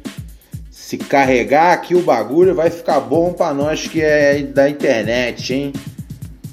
Se 0.86 0.96
carregar 0.96 1.72
aqui 1.72 1.96
o 1.96 2.00
bagulho, 2.00 2.54
vai 2.54 2.70
ficar 2.70 3.00
bom 3.00 3.32
pra 3.32 3.52
nós 3.52 3.88
que 3.88 4.00
é 4.00 4.40
da 4.44 4.70
internet, 4.70 5.52
hein? 5.52 5.72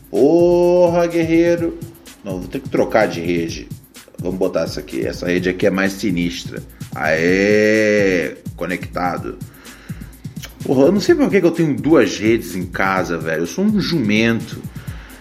Porra, 0.10 1.06
guerreiro. 1.06 1.78
Não, 2.24 2.39
vou 2.39 2.48
ter 2.48 2.60
que 2.60 2.67
trocar 2.67 3.08
de 3.08 3.22
rede. 3.22 3.69
Vamos 4.17 4.39
botar 4.39 4.62
essa 4.62 4.80
aqui. 4.80 5.06
Essa 5.06 5.28
rede 5.28 5.50
aqui 5.50 5.67
é 5.67 5.69
mais 5.69 5.93
sinistra. 5.93 6.63
Aê! 6.96 8.38
Conectado. 8.56 9.38
Porra, 10.65 10.86
eu 10.86 10.91
não 10.91 11.00
sei 11.00 11.13
por 11.13 11.30
que 11.30 11.38
eu 11.38 11.52
tenho 11.52 11.76
duas 11.76 12.17
redes 12.17 12.56
em 12.56 12.65
casa, 12.65 13.19
velho. 13.19 13.43
Eu 13.43 13.48
sou 13.48 13.63
um 13.63 13.80
jumento. 13.80 14.60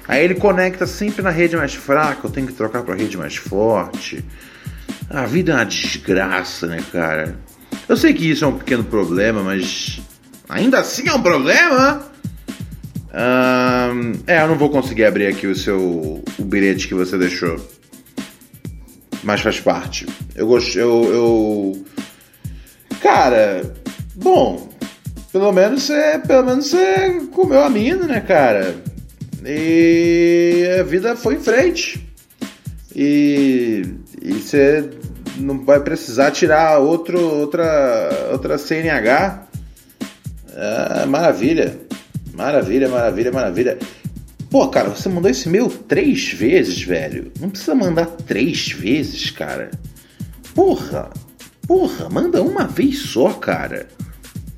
Aí 0.09 0.25
ele 0.25 0.37
conecta 0.37 0.87
sempre 0.87 1.21
na 1.21 1.29
rede 1.29 1.55
mais 1.55 1.75
fraca, 1.75 2.27
eu 2.27 2.31
tenho 2.31 2.47
que 2.47 2.55
trocar 2.55 2.83
pra 2.83 2.95
rede 2.95 3.19
mais 3.19 3.37
forte. 3.37 4.25
A 5.11 5.27
vida 5.27 5.53
é 5.53 5.57
uma 5.57 5.67
desgraça, 5.67 6.67
né, 6.67 6.83
cara? 6.91 7.37
Eu 7.93 7.97
sei 7.99 8.15
que 8.15 8.31
isso 8.31 8.43
é 8.43 8.49
um 8.49 8.57
pequeno 8.57 8.83
problema, 8.83 9.43
mas 9.43 10.01
ainda 10.49 10.79
assim 10.79 11.09
é 11.09 11.13
um 11.13 11.21
problema. 11.21 12.11
é, 14.27 14.43
eu 14.43 14.49
não 14.49 14.57
vou 14.57 14.71
conseguir 14.71 15.05
abrir 15.05 15.27
aqui 15.27 15.47
o 15.47 15.55
seu 15.55 16.25
o 16.39 16.43
bilhete 16.43 16.89
que 16.89 16.95
você 16.95 17.19
deixou, 17.19 17.55
mas 19.23 19.43
faz 19.43 19.61
parte. 19.61 20.07
Eu 20.35 20.47
gosto, 20.47 20.79
eu, 20.79 21.05
eu, 21.13 21.87
cara, 23.03 23.75
bom, 24.15 24.71
pelo 25.31 25.53
menos 25.53 25.83
você, 25.83 26.19
pelo 26.27 26.47
menos 26.47 26.69
você 26.69 27.21
comeu 27.31 27.63
a 27.63 27.69
mina, 27.69 28.07
né, 28.07 28.21
cara? 28.21 28.75
E 29.45 30.67
a 30.81 30.83
vida 30.83 31.15
foi 31.15 31.35
em 31.35 31.41
frente. 31.41 32.09
E, 32.97 33.83
e 34.23 34.33
você 34.33 34.89
não 35.37 35.65
vai 35.65 35.81
precisar 35.81 36.31
tirar 36.31 36.79
outro, 36.79 37.19
outra, 37.21 38.29
outra 38.33 38.59
CNH. 38.59 39.47
É, 40.55 41.07
maravilha. 41.07 41.79
Maravilha, 42.35 42.89
maravilha, 42.89 43.33
maravilha. 43.33 43.79
Pô, 44.51 44.69
cara, 44.69 44.91
você 44.91 45.09
mandou 45.09 45.31
esse 45.31 45.49
e-mail 45.49 45.69
três 45.69 46.33
vezes, 46.33 46.83
velho. 46.83 47.33
Não 47.41 47.49
precisa 47.49 47.75
mandar 47.75 48.07
três 48.07 48.71
vezes, 48.71 49.31
cara. 49.31 49.71
Porra, 50.55 51.11
porra, 51.67 52.09
manda 52.11 52.43
uma 52.43 52.67
vez 52.67 52.99
só, 52.99 53.33
cara. 53.33 53.89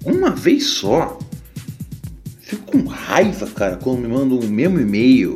Uma 0.05 0.31
vez 0.31 0.67
só. 0.67 1.19
Fico 2.41 2.73
com 2.73 2.89
raiva, 2.89 3.47
cara, 3.47 3.77
quando 3.77 4.01
me 4.01 4.09
mandam 4.09 4.39
o 4.39 4.47
mesmo 4.47 4.81
e-mail 4.81 5.35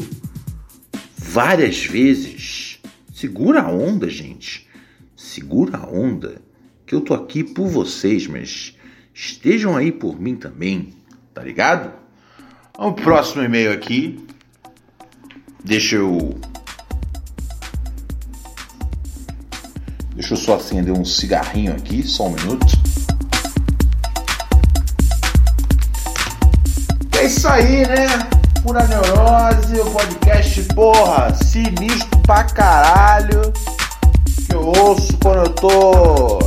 várias 1.16 1.84
vezes. 1.86 2.80
Segura 3.12 3.62
a 3.62 3.70
onda, 3.70 4.08
gente. 4.08 4.67
Segura 5.38 5.78
a 5.78 5.86
onda. 5.86 6.42
Que 6.84 6.96
eu 6.96 7.00
tô 7.00 7.14
aqui 7.14 7.44
por 7.44 7.68
vocês, 7.68 8.26
mas 8.26 8.74
estejam 9.14 9.76
aí 9.76 9.92
por 9.92 10.20
mim 10.20 10.34
também, 10.34 10.94
tá 11.32 11.40
ligado? 11.44 11.92
O 12.76 12.92
próximo 12.92 13.44
e-mail 13.44 13.72
aqui. 13.72 14.26
Deixa 15.62 15.94
eu. 15.94 16.36
Deixa 20.12 20.34
eu 20.34 20.36
só 20.36 20.56
acender 20.56 20.92
um 20.92 21.04
cigarrinho 21.04 21.72
aqui, 21.72 22.02
só 22.02 22.26
um 22.26 22.34
minuto. 22.34 22.66
É 27.16 27.26
isso 27.26 27.46
aí, 27.46 27.86
né? 27.86 28.08
Pura 28.64 28.84
Neurose, 28.88 29.80
o 29.80 29.90
podcast, 29.92 30.62
porra, 30.74 31.32
sinistro 31.32 32.18
pra 32.22 32.42
caralho. 32.42 33.52
Ouço 34.68 35.16
quando 35.22 35.46
eu 35.46 35.48
tô 35.54 36.38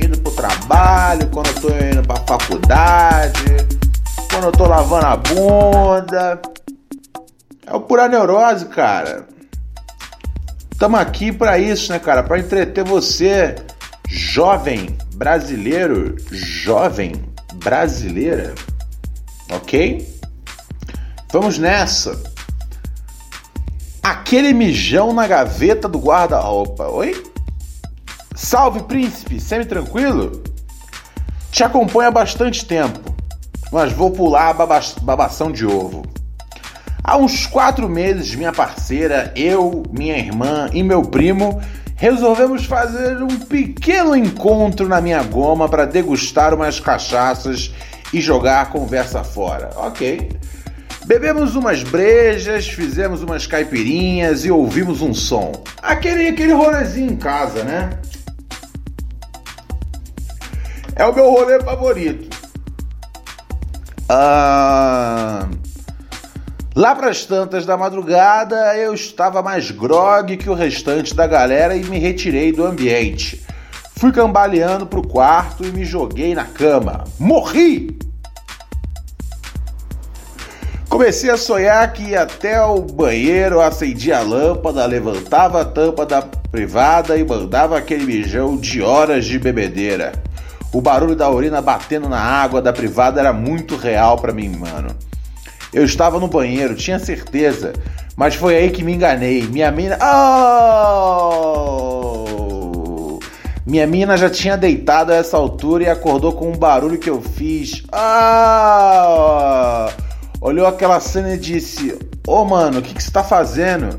indo 0.00 0.16
pro 0.20 0.30
trabalho, 0.30 1.28
quando 1.30 1.48
eu 1.48 1.54
tô 1.54 1.68
indo 1.70 2.06
pra 2.06 2.16
faculdade, 2.18 3.56
quando 4.30 4.44
eu 4.44 4.52
tô 4.52 4.64
lavando 4.66 5.06
a 5.06 5.16
bunda. 5.16 6.40
É 7.66 7.74
o 7.74 7.80
pura 7.80 8.08
neurose, 8.08 8.64
cara. 8.66 9.26
Tamo 10.78 10.96
aqui 10.96 11.32
para 11.32 11.58
isso, 11.58 11.90
né, 11.90 11.98
cara? 11.98 12.22
Para 12.22 12.38
entreter 12.38 12.84
você, 12.84 13.56
jovem 14.06 14.96
brasileiro, 15.16 16.14
jovem 16.30 17.12
brasileira. 17.54 18.54
OK? 19.50 20.08
Vamos 21.32 21.58
nessa. 21.58 22.22
Aquele 24.00 24.52
mijão 24.52 25.12
na 25.12 25.26
gaveta 25.26 25.88
do 25.88 25.98
guarda-roupa. 25.98 26.86
Oi? 26.86 27.20
Salve, 28.40 28.84
príncipe, 28.84 29.40
semi-tranquilo? 29.40 30.44
Te 31.50 31.64
acompanho 31.64 32.08
há 32.08 32.12
bastante 32.12 32.64
tempo, 32.64 33.12
mas 33.72 33.92
vou 33.92 34.12
pular 34.12 34.50
a 34.50 34.52
baba 34.52 34.80
babação 35.02 35.50
de 35.50 35.66
ovo. 35.66 36.06
Há 37.02 37.16
uns 37.16 37.46
quatro 37.46 37.88
meses, 37.88 38.36
minha 38.36 38.52
parceira, 38.52 39.32
eu, 39.34 39.82
minha 39.90 40.16
irmã 40.16 40.70
e 40.72 40.84
meu 40.84 41.02
primo 41.02 41.60
resolvemos 41.96 42.64
fazer 42.64 43.20
um 43.20 43.40
pequeno 43.40 44.14
encontro 44.14 44.86
na 44.86 45.00
minha 45.00 45.22
goma 45.24 45.68
para 45.68 45.84
degustar 45.84 46.54
umas 46.54 46.78
cachaças 46.78 47.72
e 48.14 48.20
jogar 48.20 48.62
a 48.62 48.66
conversa 48.66 49.24
fora. 49.24 49.70
Ok. 49.74 50.30
Bebemos 51.06 51.56
umas 51.56 51.82
brejas, 51.82 52.68
fizemos 52.68 53.20
umas 53.20 53.48
caipirinhas 53.48 54.44
e 54.44 54.50
ouvimos 54.50 55.02
um 55.02 55.12
som. 55.12 55.50
Aquele, 55.82 56.28
aquele 56.28 56.52
rolezinho 56.52 57.10
em 57.10 57.16
casa, 57.16 57.64
né? 57.64 57.98
É 60.98 61.06
o 61.06 61.14
meu 61.14 61.30
rolê 61.30 61.60
favorito. 61.60 62.28
Ah, 64.08 65.48
lá 66.74 66.96
para 66.96 67.08
as 67.10 67.24
tantas 67.24 67.64
da 67.64 67.76
madrugada, 67.76 68.76
eu 68.76 68.92
estava 68.92 69.40
mais 69.40 69.70
grog 69.70 70.36
que 70.36 70.50
o 70.50 70.54
restante 70.54 71.14
da 71.14 71.24
galera 71.24 71.76
e 71.76 71.84
me 71.84 72.00
retirei 72.00 72.50
do 72.50 72.66
ambiente. 72.66 73.46
Fui 73.96 74.10
cambaleando 74.10 74.86
pro 74.86 75.06
quarto 75.06 75.64
e 75.64 75.70
me 75.70 75.84
joguei 75.84 76.34
na 76.34 76.44
cama. 76.44 77.04
Morri! 77.16 77.96
Comecei 80.88 81.30
a 81.30 81.36
sonhar 81.36 81.92
que 81.92 82.02
ia 82.02 82.22
até 82.22 82.60
o 82.60 82.80
banheiro, 82.80 83.60
acendia 83.60 84.18
a 84.18 84.22
lâmpada, 84.22 84.84
levantava 84.84 85.60
a 85.60 85.64
tampa 85.64 86.04
da 86.04 86.22
privada 86.22 87.16
e 87.16 87.24
mandava 87.24 87.78
aquele 87.78 88.04
mijão 88.04 88.56
de 88.56 88.82
horas 88.82 89.26
de 89.26 89.38
bebedeira. 89.38 90.12
O 90.72 90.80
barulho 90.80 91.14
da 91.16 91.30
urina 91.30 91.60
batendo 91.62 92.08
na 92.08 92.20
água 92.20 92.62
da 92.62 92.72
privada 92.72 93.20
era 93.20 93.32
muito 93.32 93.76
real 93.76 94.16
para 94.18 94.32
mim, 94.32 94.48
mano. 94.50 94.90
Eu 95.72 95.84
estava 95.84 96.18
no 96.20 96.28
banheiro, 96.28 96.74
tinha 96.74 96.98
certeza, 96.98 97.72
mas 98.16 98.34
foi 98.34 98.56
aí 98.56 98.70
que 98.70 98.82
me 98.82 98.92
enganei. 98.94 99.42
Minha 99.42 99.70
mina. 99.70 99.98
Oh! 100.02 100.58
Minha 103.66 103.86
mina 103.86 104.16
já 104.16 104.30
tinha 104.30 104.56
deitado 104.56 105.12
a 105.12 105.16
essa 105.16 105.36
altura 105.36 105.84
e 105.84 105.88
acordou 105.88 106.32
com 106.32 106.50
um 106.50 106.56
barulho 106.56 106.98
que 106.98 107.10
eu 107.10 107.20
fiz. 107.20 107.82
Ah! 107.92 109.88
olhou 110.40 110.66
aquela 110.66 111.00
cena 111.00 111.34
e 111.34 111.38
disse: 111.38 111.92
Ô 112.26 112.40
oh, 112.40 112.44
mano, 112.44 112.78
o 112.78 112.82
que, 112.82 112.94
que 112.94 113.02
você 113.02 113.10
tá 113.10 113.22
fazendo? 113.22 113.98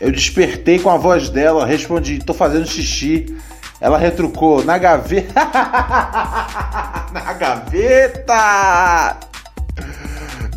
Eu 0.00 0.12
despertei 0.12 0.78
com 0.78 0.90
a 0.90 0.96
voz 0.96 1.28
dela, 1.28 1.66
respondi: 1.66 2.18
tô 2.18 2.32
fazendo 2.32 2.66
xixi. 2.66 3.36
Ela 3.80 3.98
retrucou: 3.98 4.64
na 4.64 4.76
gaveta. 4.78 5.32
na 7.12 7.32
gaveta! 7.32 9.16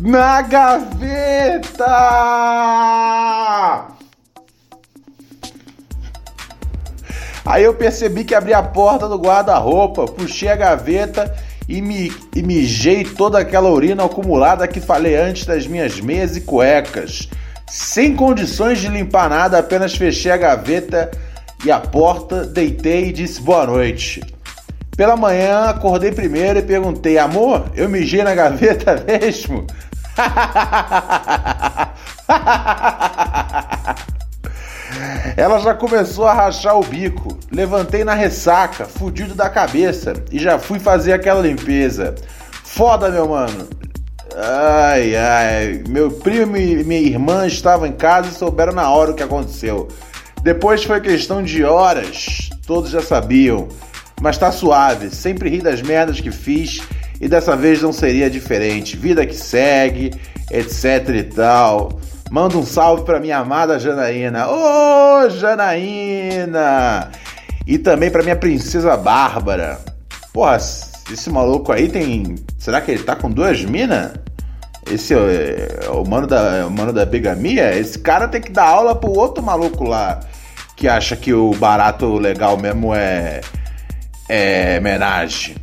Na 0.00 0.42
gaveta! 0.42 1.86
Aí 7.44 7.64
eu 7.64 7.74
percebi 7.74 8.24
que 8.24 8.34
abri 8.34 8.54
a 8.54 8.62
porta 8.62 9.08
do 9.08 9.18
guarda-roupa, 9.18 10.06
puxei 10.06 10.48
a 10.48 10.56
gaveta 10.56 11.32
e, 11.68 11.80
me, 11.80 12.12
e 12.34 12.42
mijei 12.42 13.04
toda 13.04 13.38
aquela 13.38 13.70
urina 13.70 14.04
acumulada 14.04 14.68
que 14.68 14.80
falei 14.80 15.16
antes 15.16 15.44
das 15.44 15.66
minhas 15.66 16.00
meias 16.00 16.36
e 16.36 16.40
cuecas. 16.40 17.28
Sem 17.66 18.14
condições 18.14 18.80
de 18.80 18.88
limpar 18.88 19.28
nada, 19.28 19.58
apenas 19.58 19.94
fechei 19.94 20.30
a 20.30 20.36
gaveta 20.36 21.10
e 21.64 21.70
a 21.70 21.78
porta, 21.78 22.44
deitei 22.44 23.08
e 23.08 23.12
disse 23.12 23.40
boa 23.40 23.66
noite. 23.66 24.22
Pela 24.96 25.16
manhã 25.16 25.64
acordei 25.66 26.12
primeiro 26.12 26.58
e 26.58 26.62
perguntei: 26.62 27.18
Amor, 27.18 27.70
eu 27.74 27.88
mijei 27.88 28.22
na 28.22 28.34
gaveta 28.34 29.02
mesmo? 29.06 29.66
Ela 35.36 35.58
já 35.60 35.74
começou 35.74 36.26
a 36.26 36.34
rachar 36.34 36.78
o 36.78 36.84
bico. 36.84 37.38
Levantei 37.50 38.04
na 38.04 38.14
ressaca, 38.14 38.84
fudido 38.84 39.34
da 39.34 39.48
cabeça, 39.48 40.12
e 40.30 40.38
já 40.38 40.58
fui 40.58 40.78
fazer 40.78 41.14
aquela 41.14 41.40
limpeza. 41.40 42.14
Foda, 42.64 43.10
meu 43.10 43.28
mano. 43.28 43.68
Ai, 44.36 45.16
ai. 45.16 45.84
Meu 45.88 46.10
primo 46.10 46.56
e 46.56 46.84
minha 46.84 47.00
irmã 47.00 47.46
estavam 47.46 47.86
em 47.86 47.92
casa 47.92 48.28
e 48.28 48.34
souberam 48.34 48.72
na 48.72 48.90
hora 48.90 49.12
o 49.12 49.14
que 49.14 49.22
aconteceu. 49.22 49.88
Depois 50.42 50.82
foi 50.82 51.00
questão 51.00 51.40
de 51.40 51.62
horas, 51.62 52.50
todos 52.66 52.90
já 52.90 53.00
sabiam. 53.00 53.68
Mas 54.20 54.36
tá 54.36 54.50
suave, 54.50 55.08
sempre 55.10 55.48
ri 55.48 55.60
das 55.60 55.80
merdas 55.80 56.20
que 56.20 56.32
fiz 56.32 56.80
e 57.20 57.28
dessa 57.28 57.56
vez 57.56 57.80
não 57.80 57.92
seria 57.92 58.28
diferente. 58.28 58.96
Vida 58.96 59.24
que 59.24 59.36
segue, 59.36 60.12
etc 60.50 61.08
e 61.10 61.22
tal. 61.22 62.00
Manda 62.28 62.56
um 62.56 62.66
salve 62.66 63.04
para 63.04 63.20
minha 63.20 63.38
amada 63.38 63.78
Janaína. 63.78 64.48
Ô, 64.48 65.26
oh, 65.26 65.30
Janaína! 65.30 67.10
E 67.64 67.78
também 67.78 68.10
para 68.10 68.24
minha 68.24 68.36
princesa 68.36 68.96
Bárbara. 68.96 69.78
Porra, 70.32 70.56
esse 70.56 71.30
maluco 71.30 71.70
aí 71.70 71.88
tem. 71.88 72.34
Será 72.58 72.80
que 72.80 72.90
ele 72.90 73.04
tá 73.04 73.14
com 73.14 73.30
duas 73.30 73.64
minas? 73.64 74.10
Esse 74.90 75.14
é, 75.14 75.84
é 75.84 75.90
o 75.90 76.04
mano 76.04 76.26
da, 76.26 76.56
é 76.56 76.64
o 76.64 76.70
mano 76.70 76.92
da 76.92 77.06
bigamia? 77.06 77.76
Esse 77.78 77.98
cara 77.98 78.26
tem 78.26 78.40
que 78.40 78.50
dar 78.50 78.66
aula 78.66 78.96
pro 78.96 79.12
outro 79.12 79.42
maluco 79.42 79.84
lá 79.84 80.18
que 80.82 80.88
acha 80.88 81.14
que 81.14 81.32
o 81.32 81.54
barato 81.54 82.18
legal 82.18 82.58
mesmo 82.58 82.92
é. 82.92 83.40
É 84.28 84.78
homenagem. 84.80 85.54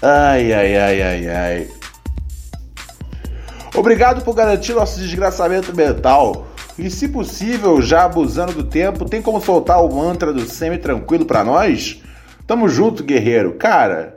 Ai, 0.00 0.52
ai, 0.52 0.76
ai, 0.76 1.02
ai, 1.02 1.28
ai. 1.28 1.68
Obrigado 3.74 4.22
por 4.22 4.36
garantir 4.36 4.72
nosso 4.72 5.00
desgraçamento 5.00 5.74
mental. 5.74 6.46
E 6.78 6.88
se 6.90 7.08
possível, 7.08 7.82
já 7.82 8.04
abusando 8.04 8.52
do 8.52 8.62
tempo, 8.62 9.04
tem 9.04 9.20
como 9.20 9.40
soltar 9.40 9.84
o 9.84 9.92
mantra 9.92 10.32
do 10.32 10.46
semi-tranquilo 10.46 11.24
para 11.24 11.42
nós? 11.42 12.00
Tamo 12.46 12.68
junto, 12.68 13.02
guerreiro. 13.02 13.54
Cara, 13.54 14.16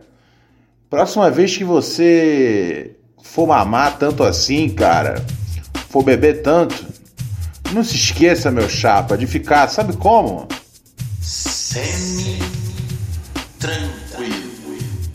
próxima 0.92 1.32
vez 1.32 1.58
que 1.58 1.64
você 1.64 2.96
for 3.24 3.48
mamar 3.48 3.98
tanto 3.98 4.24
assim, 4.24 4.70
cara, 4.70 5.26
for 5.90 6.04
beber 6.04 6.44
tanto, 6.44 6.86
não 7.74 7.84
se 7.84 7.96
esqueça, 7.96 8.52
meu 8.52 8.70
chapa, 8.70 9.18
de 9.18 9.28
ficar, 9.28 9.68
sabe 9.68 9.96
como? 9.96 10.48
Semi-tranquilo. 11.22 12.50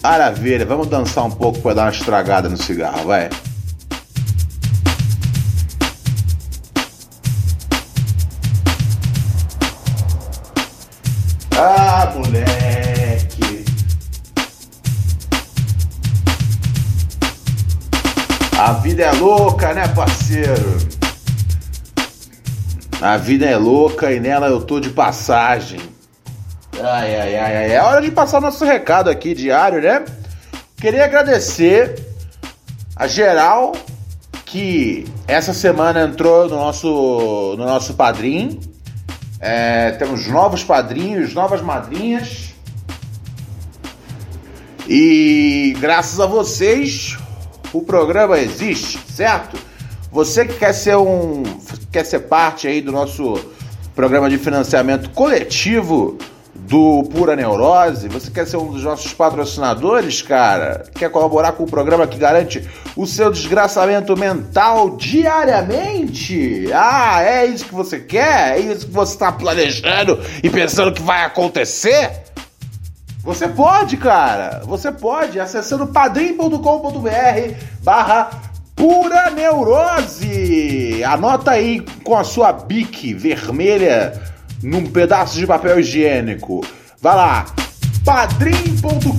Maravilha, 0.03 0.65
vamos 0.67 0.87
dançar 0.89 1.25
um 1.25 1.31
pouco 1.31 1.61
para 1.61 1.75
dar 1.75 1.83
uma 1.85 1.91
estragada 1.91 2.49
no 2.49 2.57
cigarro, 2.57 3.05
vai. 3.07 3.31
Ah, 11.57 12.13
moleque. 12.15 13.65
A 18.59 18.73
vida 18.75 19.05
é 19.05 19.13
louca, 19.13 19.73
né, 19.73 19.89
parceiro? 19.89 21.04
A 23.05 23.19
vida 23.19 23.45
é 23.45 23.55
louca 23.55 24.11
e 24.11 24.19
nela 24.19 24.47
eu 24.47 24.63
tô 24.63 24.81
de 24.81 24.89
passagem. 24.89 25.79
Ai, 26.73 27.21
ai, 27.21 27.37
ai, 27.37 27.57
ai. 27.59 27.73
É 27.75 27.83
hora 27.83 28.01
de 28.01 28.11
passar 28.11 28.41
nosso 28.41 28.65
recado 28.65 29.11
aqui 29.11 29.35
diário, 29.35 29.83
né? 29.83 30.07
Queria 30.79 31.05
agradecer 31.05 32.03
a 32.97 33.07
geral 33.07 33.73
que 34.47 35.07
essa 35.29 35.53
semana 35.53 36.01
entrou 36.01 36.49
no 36.49 36.57
nosso, 36.57 37.55
no 37.59 37.67
nosso 37.67 37.93
padrinho 37.93 38.59
é, 39.39 39.91
temos 39.91 40.27
novos 40.27 40.65
padrinhos, 40.65 41.35
novas 41.35 41.61
madrinhas. 41.61 42.55
E 44.89 45.77
graças 45.79 46.19
a 46.19 46.25
vocês 46.25 47.19
o 47.71 47.83
programa 47.83 48.39
existe, 48.39 48.99
certo? 49.13 49.59
Você 50.11 50.47
que 50.47 50.55
quer 50.55 50.73
ser 50.73 50.97
um 50.97 51.43
quer 51.95 52.05
ser 52.05 52.23
parte 52.23 52.67
aí 52.67 52.81
do 52.81 52.91
nosso 52.91 53.39
programa 53.95 54.29
de 54.29 54.37
financiamento 54.37 55.11
coletivo 55.11 56.19
do 56.53 57.05
Pura 57.05 57.37
Neurose? 57.37 58.09
Você 58.09 58.33
quer 58.33 58.49
ser 58.49 58.57
um 58.57 58.73
dos 58.73 58.83
nossos 58.83 59.15
patrocinadores, 59.15 60.21
cara? 60.21 60.87
Quer 60.93 61.09
colaborar 61.09 61.53
com 61.53 61.63
o 61.63 61.71
programa 61.71 62.05
que 62.09 62.19
garante 62.19 62.69
o 62.97 63.07
seu 63.07 63.31
desgraçamento 63.31 64.17
mental 64.17 64.97
diariamente? 64.97 66.67
Ah, 66.75 67.23
é 67.23 67.47
isso 67.47 67.67
que 67.67 67.75
você 67.75 68.01
quer? 68.01 68.57
É 68.57 68.59
isso 68.59 68.87
que 68.87 68.93
você 68.93 69.13
está 69.13 69.31
planejando 69.31 70.19
e 70.43 70.51
pensando 70.51 70.91
que 70.91 71.03
vai 71.03 71.25
acontecer? 71.25 72.11
Você 73.23 73.47
pode, 73.47 73.97
cara. 73.99 74.63
Você 74.65 74.91
pode 74.91 75.39
acessando 75.39 75.87
padrim.com.br 75.87 77.55
barra 77.85 78.54
pura 78.75 79.31
neurose. 79.31 81.03
Anota 81.05 81.53
aí 81.53 81.81
com 82.03 82.17
a 82.17 82.25
sua 82.25 82.53
bique 82.53 83.15
vermelha 83.15 84.21
num 84.63 84.87
pedaço 84.87 85.39
de 85.39 85.47
papel 85.47 85.81
higiênico. 85.81 86.65
Vai 87.01 87.17
lá, 87.17 87.47
padrim.com.br 88.05 89.15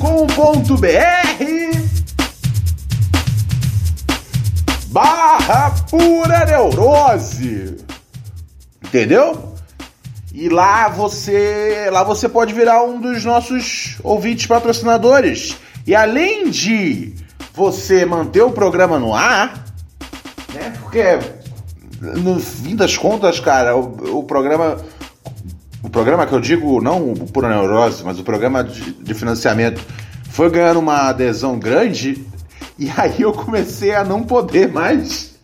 barra 4.96 5.72
pura 5.90 6.46
neurose. 6.46 7.76
Entendeu? 8.82 9.56
E 10.34 10.48
lá 10.48 10.88
você, 10.88 11.90
lá 11.92 12.02
você 12.02 12.30
pode 12.30 12.54
virar 12.54 12.82
um 12.84 13.02
dos 13.02 13.26
nossos 13.26 13.98
ouvintes 14.02 14.46
patrocinadores. 14.46 15.58
E 15.86 15.94
além 15.94 16.50
de 16.50 17.14
você 17.56 18.06
manter 18.06 18.42
o 18.42 18.52
programa 18.52 19.00
no 19.00 19.14
ar, 19.14 19.66
né? 20.54 20.74
Porque 20.82 21.20
no 22.02 22.40
fim 22.40 22.76
das 22.76 22.98
contas, 22.98 23.40
cara, 23.40 23.76
o, 23.76 24.20
o 24.20 24.24
programa 24.24 24.78
o 25.82 25.90
programa 25.90 26.26
que 26.26 26.34
eu 26.34 26.40
digo, 26.40 26.82
não 26.82 27.14
o 27.14 27.42
Neurose, 27.42 28.04
mas 28.04 28.20
o 28.20 28.24
programa 28.24 28.64
de, 28.64 28.92
de 28.92 29.14
financiamento 29.14 29.82
foi 30.30 30.50
ganhando 30.50 30.80
uma 30.80 31.10
adesão 31.10 31.60
grande 31.60 32.26
e 32.78 32.92
aí 32.98 33.22
eu 33.22 33.32
comecei 33.32 33.94
a 33.94 34.04
não 34.04 34.24
poder 34.24 34.72
mais. 34.72 35.36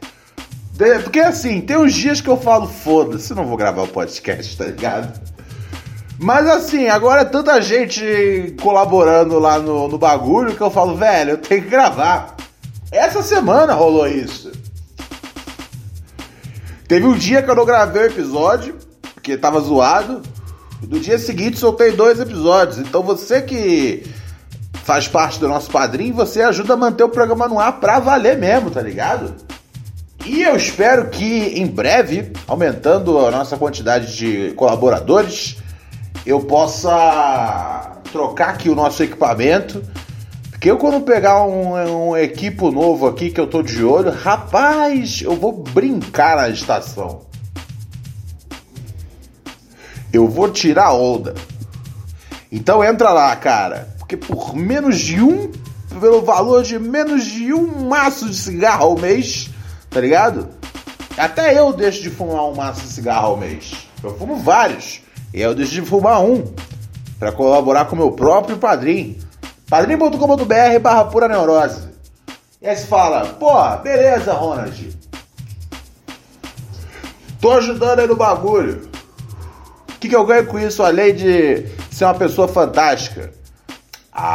Porque 1.04 1.20
assim, 1.20 1.62
tem 1.62 1.78
uns 1.78 1.94
dias 1.94 2.22
que 2.22 2.28
eu 2.28 2.38
falo, 2.38 2.68
foda-se, 2.68 3.36
não 3.36 3.46
vou 3.46 3.56
gravar 3.56 3.84
o 3.84 3.88
podcast, 3.88 4.58
tá 4.58 4.66
ligado? 4.66 5.31
Mas 6.22 6.48
assim, 6.48 6.88
agora 6.88 7.22
é 7.22 7.26
tanta 7.26 7.60
gente 7.60 8.56
colaborando 8.62 9.40
lá 9.40 9.58
no, 9.58 9.88
no 9.88 9.98
bagulho 9.98 10.56
que 10.56 10.62
eu 10.62 10.70
falo, 10.70 10.96
velho, 10.96 11.32
eu 11.32 11.38
tenho 11.40 11.64
que 11.64 11.70
gravar. 11.70 12.36
Essa 12.92 13.24
semana 13.24 13.74
rolou 13.74 14.08
isso. 14.08 14.52
Teve 16.88 17.08
um 17.08 17.18
dia 17.18 17.42
que 17.42 17.50
eu 17.50 17.56
não 17.56 17.66
gravei 17.66 18.04
o 18.04 18.06
episódio, 18.06 18.76
porque 19.16 19.36
tava 19.36 19.60
zoado. 19.62 20.22
No 20.88 21.00
dia 21.00 21.18
seguinte 21.18 21.58
soltei 21.58 21.92
dois 21.92 22.20
episódios. 22.20 22.78
Então 22.78 23.02
você 23.02 23.42
que 23.42 24.04
faz 24.84 25.08
parte 25.08 25.40
do 25.40 25.48
nosso 25.48 25.72
padrinho, 25.72 26.14
você 26.14 26.44
ajuda 26.44 26.76
a 26.76 26.78
manter 26.78 27.04
o 27.04 27.10
programa 27.10 27.48
no 27.48 27.60
ar 27.60 27.80
pra 27.80 27.98
valer 27.98 28.38
mesmo, 28.38 28.70
tá 28.70 28.82
ligado? 28.82 29.34
E 30.24 30.44
eu 30.44 30.56
espero 30.56 31.10
que 31.10 31.60
em 31.60 31.66
breve, 31.66 32.32
aumentando 32.48 33.26
a 33.26 33.32
nossa 33.32 33.58
quantidade 33.58 34.16
de 34.16 34.52
colaboradores, 34.52 35.58
eu 36.26 36.42
possa 36.42 38.00
trocar 38.12 38.50
aqui 38.50 38.70
o 38.70 38.76
nosso 38.76 39.04
equipamento. 39.04 39.84
Porque 40.50 40.70
eu 40.70 40.78
quando 40.78 41.02
pegar 41.02 41.44
um, 41.44 42.10
um 42.10 42.18
equipo 42.18 42.72
novo 42.72 43.08
aqui 43.08 43.32
que 43.32 43.40
eu 43.40 43.48
tô 43.48 43.64
de 43.64 43.84
olho, 43.84 44.12
rapaz, 44.12 45.22
eu 45.24 45.36
vou 45.36 45.52
brincar 45.52 46.38
na 46.38 46.50
estação 46.50 47.32
eu 50.12 50.28
vou 50.28 50.50
tirar 50.50 50.94
onda. 50.94 51.34
Então 52.52 52.84
entra 52.84 53.12
lá, 53.12 53.36
cara, 53.36 53.96
porque 53.98 54.18
por 54.18 54.56
menos 54.56 55.00
de 55.00 55.22
um, 55.22 55.52
pelo 56.00 56.22
valor 56.22 56.64
de 56.64 56.78
menos 56.78 57.26
de 57.26 57.54
um 57.54 57.88
maço 57.88 58.30
de 58.30 58.36
cigarro 58.36 58.84
ao 58.84 58.98
mês, 58.98 59.50
tá 59.90 60.02
ligado? 60.02 60.50
Até 61.18 61.58
eu 61.58 61.72
deixo 61.72 62.02
de 62.02 62.10
fumar 62.10 62.46
um 62.46 62.56
maço 62.56 62.82
de 62.82 62.88
cigarro 62.88 63.28
ao 63.28 63.38
mês. 63.38 63.88
Eu 64.04 64.18
fumo 64.18 64.38
vários. 64.38 65.02
E 65.34 65.42
eu 65.42 65.56
deixo 65.56 65.72
de 65.72 65.82
fumar 65.82 66.22
um 66.22 66.44
para 67.20 67.32
colaborar 67.32 67.86
com 67.86 67.96
o 67.96 68.00
meu 68.00 68.12
próprio 68.12 68.58
padrinho. 68.58 69.18
padrinho.com.br 69.70 70.80
barra 70.82 71.06
pura 71.06 71.28
neurose. 71.28 71.90
E 72.62 72.68
aí 72.68 72.76
você 72.76 72.86
fala, 72.86 73.26
pô, 73.26 73.78
beleza, 73.78 74.34
Ronald. 74.34 74.98
Tô 77.40 77.52
ajudando 77.52 78.00
aí 78.00 78.08
no 78.08 78.16
bagulho 78.16 78.92
que, 80.02 80.10
que 80.10 80.16
eu 80.16 80.26
ganho 80.26 80.48
com 80.48 80.58
isso, 80.58 80.82
além 80.82 81.14
de 81.14 81.68
ser 81.92 82.06
uma 82.06 82.16
pessoa 82.16 82.48
fantástica? 82.48 83.32
Ah, 84.12 84.34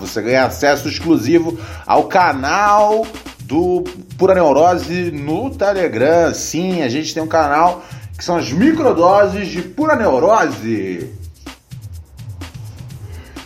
você 0.00 0.20
ganha 0.20 0.46
acesso 0.46 0.88
exclusivo 0.88 1.56
ao 1.86 2.08
canal 2.08 3.06
do 3.44 3.84
Pura 4.16 4.34
Neurose 4.34 5.10
no 5.10 5.50
Telegram. 5.50 6.32
Sim, 6.34 6.82
a 6.82 6.88
gente 6.88 7.12
tem 7.12 7.22
um 7.22 7.28
canal 7.28 7.84
que 8.16 8.24
são 8.24 8.36
as 8.36 8.52
microdoses 8.52 9.48
de 9.48 9.62
Pura 9.62 9.96
Neurose. 9.96 11.10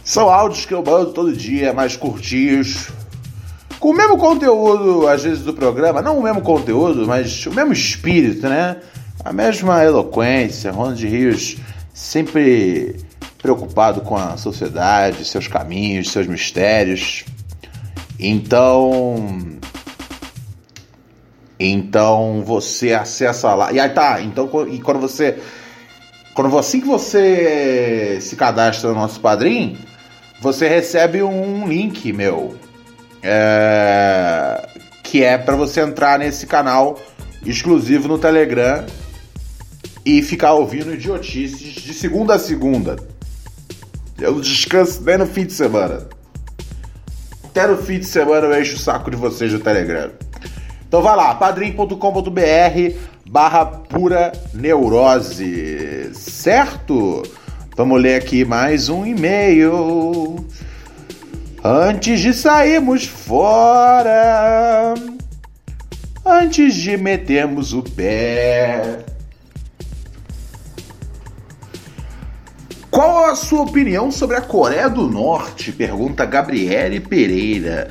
São 0.04 0.28
áudios 0.30 0.64
que 0.64 0.74
eu 0.74 0.84
mando 0.84 1.12
todo 1.12 1.32
dia, 1.32 1.72
mais 1.72 1.96
curtinhos, 1.96 2.90
com 3.80 3.90
o 3.90 3.94
mesmo 3.94 4.16
conteúdo, 4.16 5.06
às 5.08 5.22
vezes, 5.22 5.42
do 5.44 5.52
programa, 5.52 6.00
não 6.00 6.18
o 6.18 6.22
mesmo 6.22 6.40
conteúdo, 6.40 7.06
mas 7.06 7.44
o 7.46 7.52
mesmo 7.52 7.72
espírito, 7.72 8.48
né? 8.48 8.76
A 9.24 9.32
mesma 9.32 9.84
eloquência, 9.84 10.70
Ronald 10.70 11.04
Rios 11.04 11.56
sempre 11.92 12.96
preocupado 13.38 14.00
com 14.00 14.16
a 14.16 14.36
sociedade, 14.36 15.24
seus 15.24 15.48
caminhos, 15.48 16.10
seus 16.10 16.26
mistérios. 16.26 17.24
Então. 18.18 19.58
Então 21.58 22.42
você 22.44 22.92
acessa 22.92 23.54
lá. 23.54 23.72
E 23.72 23.80
aí 23.80 23.88
tá, 23.90 24.20
então 24.20 24.48
e 24.68 24.80
quando 24.80 25.00
você. 25.00 25.38
Quando 26.34 26.56
assim 26.58 26.80
que 26.80 26.86
você 26.86 28.18
se 28.20 28.36
cadastra 28.36 28.90
no 28.90 28.94
nosso 28.94 29.20
padrinho, 29.20 29.78
você 30.40 30.68
recebe 30.68 31.22
um 31.22 31.66
link 31.66 32.12
meu 32.12 32.54
é, 33.22 34.68
que 35.02 35.24
é 35.24 35.36
para 35.38 35.56
você 35.56 35.80
entrar 35.80 36.18
nesse 36.18 36.46
canal 36.46 37.00
exclusivo 37.44 38.06
no 38.06 38.18
Telegram 38.18 38.84
e 40.04 40.22
ficar 40.22 40.52
ouvindo 40.52 40.94
idiotices 40.94 41.72
de 41.72 41.92
segunda 41.92 42.34
a 42.34 42.38
segunda. 42.38 42.96
Eu 44.18 44.40
descanso 44.40 45.02
nem 45.02 45.18
no 45.18 45.26
fim 45.26 45.44
de 45.44 45.52
semana. 45.52 46.06
Até 47.44 47.66
no 47.66 47.76
fim 47.78 47.98
de 47.98 48.06
semana 48.06 48.46
eu 48.46 48.60
encho 48.60 48.76
o 48.76 48.78
saco 48.78 49.10
de 49.10 49.16
vocês 49.16 49.52
no 49.52 49.58
Telegram. 49.58 50.10
Então 50.86 51.02
vai 51.02 51.16
lá, 51.16 51.34
padrim.com.br 51.34 52.96
barra 53.28 53.66
pura 53.66 54.32
neurose, 54.54 56.10
certo? 56.14 57.22
Vamos 57.76 58.00
ler 58.00 58.14
aqui 58.14 58.44
mais 58.44 58.88
um 58.88 59.04
e-mail. 59.04 60.36
Antes 61.62 62.20
de 62.20 62.32
sairmos 62.32 63.04
fora, 63.04 64.94
antes 66.24 66.74
de 66.74 66.96
metermos 66.96 67.72
o 67.72 67.82
pé. 67.82 69.00
Qual 72.88 73.26
a 73.26 73.34
sua 73.34 73.62
opinião 73.62 74.10
sobre 74.10 74.36
a 74.36 74.40
Coreia 74.40 74.88
do 74.88 75.08
Norte? 75.08 75.72
Pergunta 75.72 76.24
Gabriele 76.24 77.00
Pereira. 77.00 77.88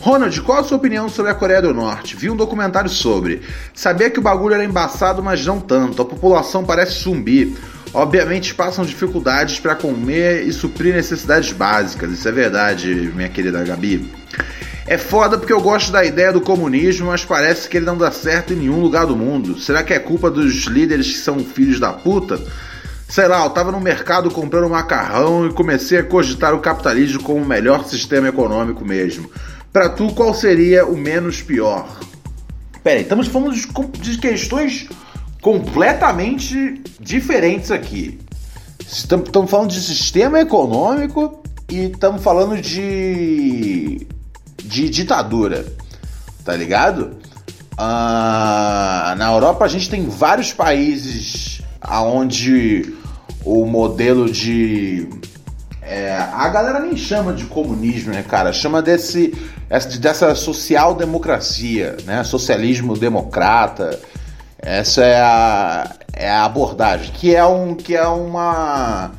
Ronald, 0.00 0.40
qual 0.42 0.60
a 0.60 0.64
sua 0.64 0.76
opinião 0.76 1.08
sobre 1.08 1.32
a 1.32 1.34
Coreia 1.34 1.60
do 1.60 1.74
Norte? 1.74 2.14
Vi 2.14 2.30
um 2.30 2.36
documentário 2.36 2.88
sobre. 2.88 3.42
Sabia 3.74 4.08
que 4.08 4.18
o 4.18 4.22
bagulho 4.22 4.54
era 4.54 4.64
embaçado, 4.64 5.22
mas 5.22 5.44
não 5.44 5.58
tanto. 5.60 6.00
A 6.00 6.04
população 6.04 6.64
parece 6.64 7.02
zumbir. 7.02 7.56
Obviamente 7.92 8.54
passam 8.54 8.84
dificuldades 8.84 9.58
para 9.58 9.74
comer 9.74 10.46
e 10.46 10.52
suprir 10.52 10.94
necessidades 10.94 11.52
básicas, 11.52 12.12
isso 12.12 12.28
é 12.28 12.32
verdade, 12.32 13.12
minha 13.14 13.28
querida 13.28 13.64
Gabi. 13.64 14.12
É 14.86 14.96
foda 14.96 15.36
porque 15.36 15.52
eu 15.52 15.60
gosto 15.60 15.90
da 15.90 16.04
ideia 16.04 16.32
do 16.32 16.40
comunismo, 16.40 17.08
mas 17.08 17.24
parece 17.24 17.68
que 17.68 17.76
ele 17.78 17.86
não 17.86 17.96
dá 17.96 18.10
certo 18.10 18.52
em 18.52 18.56
nenhum 18.56 18.80
lugar 18.80 19.06
do 19.06 19.16
mundo. 19.16 19.58
Será 19.58 19.82
que 19.82 19.92
é 19.92 19.98
culpa 19.98 20.30
dos 20.30 20.64
líderes 20.64 21.08
que 21.08 21.18
são 21.18 21.40
filhos 21.40 21.80
da 21.80 21.92
puta? 21.92 22.40
Sei 23.08 23.26
lá, 23.26 23.42
eu 23.42 23.50
tava 23.50 23.72
no 23.72 23.80
mercado 23.80 24.30
comprando 24.30 24.68
macarrão 24.68 25.46
e 25.46 25.52
comecei 25.52 25.98
a 25.98 26.04
cogitar 26.04 26.54
o 26.54 26.60
capitalismo 26.60 27.22
como 27.22 27.42
o 27.42 27.46
melhor 27.46 27.86
sistema 27.86 28.28
econômico 28.28 28.84
mesmo. 28.84 29.30
Para 29.78 29.90
tu, 29.90 30.12
qual 30.12 30.34
seria 30.34 30.84
o 30.84 30.96
menos 30.96 31.40
pior? 31.40 32.00
Peraí, 32.82 33.02
estamos 33.02 33.28
falando 33.28 33.54
de 33.54 34.18
questões 34.18 34.88
completamente 35.40 36.82
diferentes 36.98 37.70
aqui. 37.70 38.18
Estamos 38.84 39.48
falando 39.48 39.70
de 39.70 39.80
sistema 39.80 40.40
econômico 40.40 41.40
e 41.68 41.92
estamos 41.92 42.24
falando 42.24 42.60
de, 42.60 44.04
de 44.64 44.90
ditadura, 44.90 45.64
tá 46.44 46.56
ligado? 46.56 47.16
Ah, 47.76 49.14
na 49.16 49.30
Europa 49.30 49.64
a 49.64 49.68
gente 49.68 49.88
tem 49.88 50.08
vários 50.08 50.52
países 50.52 51.62
aonde 51.80 52.96
o 53.44 53.64
modelo 53.64 54.28
de 54.28 55.08
é, 55.88 56.14
a 56.16 56.46
galera 56.50 56.80
nem 56.80 56.96
chama 56.98 57.32
de 57.32 57.44
comunismo, 57.46 58.12
né, 58.12 58.22
cara? 58.22 58.52
Chama 58.52 58.82
desse, 58.82 59.34
dessa 59.98 60.34
social-democracia, 60.34 61.96
né? 62.04 62.22
Socialismo 62.24 62.94
democrata. 62.94 63.98
Essa 64.58 65.02
é 65.02 65.18
a, 65.18 65.90
é 66.12 66.30
a 66.30 66.44
abordagem, 66.44 67.10
que 67.12 67.34
é, 67.34 67.44
um, 67.44 67.74
que 67.74 67.96
é 67.96 68.06
uma 68.06 69.12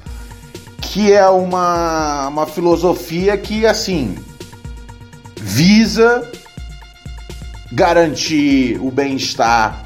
que 0.80 1.12
é 1.12 1.28
uma, 1.28 2.28
uma 2.28 2.46
filosofia 2.46 3.38
que, 3.38 3.66
assim, 3.66 4.16
visa 5.38 6.28
garantir 7.72 8.80
o 8.82 8.90
bem-estar 8.92 9.86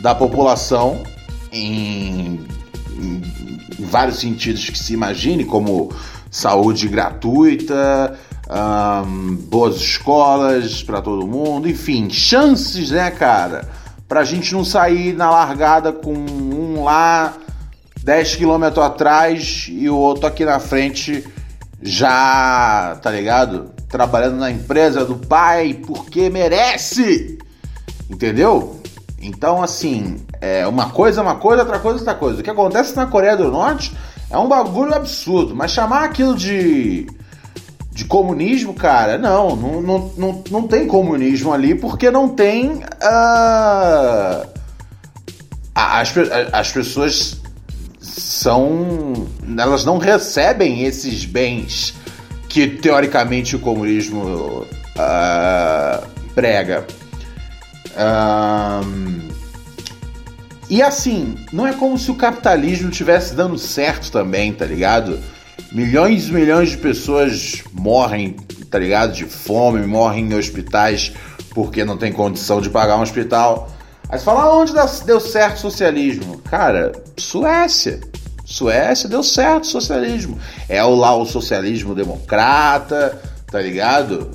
da 0.00 0.14
população 0.14 1.02
em, 1.52 2.40
em, 2.96 3.22
vários 3.80 4.18
sentidos 4.18 4.68
que 4.68 4.78
se 4.78 4.92
imagine, 4.94 5.44
como 5.44 5.90
saúde 6.34 6.88
gratuita, 6.88 8.18
boas 9.46 9.76
escolas 9.76 10.82
para 10.82 11.00
todo 11.00 11.24
mundo, 11.28 11.68
enfim, 11.68 12.10
chances, 12.10 12.90
né, 12.90 13.08
cara, 13.12 13.68
para 14.08 14.18
a 14.20 14.24
gente 14.24 14.52
não 14.52 14.64
sair 14.64 15.14
na 15.14 15.30
largada 15.30 15.92
com 15.92 16.12
um 16.12 16.82
lá 16.82 17.34
10 18.02 18.34
quilômetros 18.34 18.84
atrás 18.84 19.68
e 19.70 19.88
o 19.88 19.96
outro 19.96 20.26
aqui 20.26 20.44
na 20.44 20.58
frente 20.58 21.24
já, 21.80 22.98
tá 23.00 23.12
ligado? 23.12 23.70
Trabalhando 23.88 24.36
na 24.36 24.50
empresa 24.50 25.04
do 25.04 25.14
pai 25.14 25.80
porque 25.86 26.28
merece, 26.30 27.38
entendeu? 28.10 28.80
Então, 29.22 29.62
assim, 29.62 30.16
é 30.40 30.66
uma 30.66 30.90
coisa 30.90 31.22
uma 31.22 31.36
coisa, 31.36 31.62
outra 31.62 31.78
coisa 31.78 32.00
outra 32.00 32.14
coisa. 32.16 32.40
O 32.40 32.42
que 32.42 32.50
acontece 32.50 32.96
na 32.96 33.06
Coreia 33.06 33.36
do 33.36 33.52
Norte 33.52 33.96
é 34.34 34.38
um 34.38 34.48
bagulho 34.48 34.92
absurdo, 34.92 35.54
mas 35.54 35.70
chamar 35.70 36.02
aquilo 36.02 36.34
de, 36.34 37.06
de 37.92 38.04
comunismo, 38.04 38.74
cara, 38.74 39.16
não, 39.16 39.54
não, 39.54 39.80
não, 39.80 40.12
não, 40.16 40.44
não 40.50 40.62
tem 40.66 40.88
comunismo 40.88 41.52
ali 41.52 41.72
porque 41.76 42.10
não 42.10 42.28
tem. 42.28 42.72
Uh, 42.72 44.48
as, 45.72 46.12
as 46.52 46.72
pessoas 46.72 47.40
são. 48.00 49.28
Elas 49.56 49.84
não 49.84 49.98
recebem 49.98 50.82
esses 50.82 51.24
bens 51.24 51.94
que 52.48 52.66
teoricamente 52.66 53.54
o 53.54 53.60
comunismo 53.60 54.66
uh, 54.96 56.06
prega. 56.34 56.84
Um, 57.96 59.43
e 60.74 60.82
assim, 60.82 61.36
não 61.52 61.68
é 61.68 61.72
como 61.72 61.96
se 61.96 62.10
o 62.10 62.16
capitalismo 62.16 62.90
estivesse 62.90 63.32
dando 63.32 63.56
certo 63.56 64.10
também, 64.10 64.52
tá 64.52 64.64
ligado? 64.64 65.20
Milhões 65.70 66.26
e 66.26 66.32
milhões 66.32 66.70
de 66.70 66.78
pessoas 66.78 67.62
morrem, 67.72 68.34
tá 68.72 68.76
ligado? 68.76 69.12
De 69.12 69.24
fome, 69.24 69.86
morrem 69.86 70.24
em 70.24 70.34
hospitais 70.34 71.12
porque 71.50 71.84
não 71.84 71.96
tem 71.96 72.12
condição 72.12 72.60
de 72.60 72.70
pagar 72.70 72.98
um 72.98 73.02
hospital. 73.02 73.70
Aí 74.08 74.18
você 74.18 74.24
fala, 74.24 74.52
onde 74.52 74.72
deu 75.06 75.20
certo 75.20 75.58
o 75.58 75.60
socialismo? 75.60 76.38
Cara, 76.38 76.90
Suécia. 77.16 78.00
Suécia 78.44 79.08
deu 79.08 79.22
certo 79.22 79.62
o 79.62 79.68
socialismo. 79.68 80.36
É 80.68 80.82
o, 80.82 80.92
lá 80.92 81.14
o 81.14 81.24
socialismo 81.24 81.94
democrata, 81.94 83.22
tá 83.46 83.60
ligado? 83.60 84.32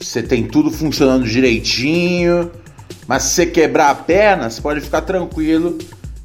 Você 0.00 0.22
tem 0.22 0.46
tudo 0.46 0.70
funcionando 0.70 1.26
direitinho. 1.26 2.52
Mas 3.06 3.24
se 3.24 3.34
você 3.34 3.46
quebrar 3.46 3.90
a 3.90 3.94
perna, 3.94 4.50
você 4.50 4.60
pode 4.60 4.80
ficar 4.80 5.02
tranquilo 5.02 5.78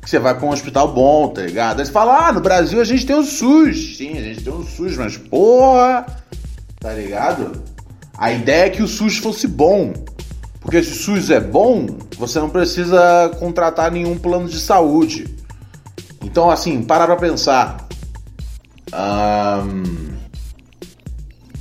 que 0.08 0.12
você 0.12 0.20
vai 0.20 0.34
para 0.34 0.46
um 0.46 0.52
hospital 0.52 0.94
bom, 0.94 1.28
tá 1.28 1.42
ligado? 1.42 1.80
Aí 1.80 1.86
você 1.86 1.92
fala, 1.92 2.28
ah, 2.28 2.32
no 2.32 2.40
Brasil 2.40 2.80
a 2.80 2.86
gente 2.86 3.06
tem 3.06 3.16
o 3.16 3.24
SUS. 3.24 3.98
Sim, 3.98 4.18
a 4.18 4.22
gente 4.22 4.42
tem 4.42 4.54
o 4.54 4.64
SUS, 4.64 4.96
mas 4.96 5.18
porra, 5.18 6.06
tá 6.80 6.94
ligado? 6.94 7.62
A 8.18 8.32
ideia 8.32 8.68
é 8.68 8.70
que 8.70 8.82
o 8.82 8.88
SUS 8.88 9.18
fosse 9.18 9.48
bom. 9.48 9.94
Porque 10.62 10.82
se 10.82 10.92
o 10.92 10.96
SUS 10.96 11.30
é 11.30 11.40
bom, 11.40 11.88
você 12.18 12.40
não 12.40 12.50
precisa 12.50 13.32
contratar 13.38 13.92
nenhum 13.92 14.18
plano 14.18 14.48
de 14.48 14.60
saúde. 14.60 15.36
Então, 16.24 16.50
assim, 16.50 16.82
para 16.84 17.06
pra 17.06 17.16
pensar. 17.18 17.88
Um, 18.94 20.08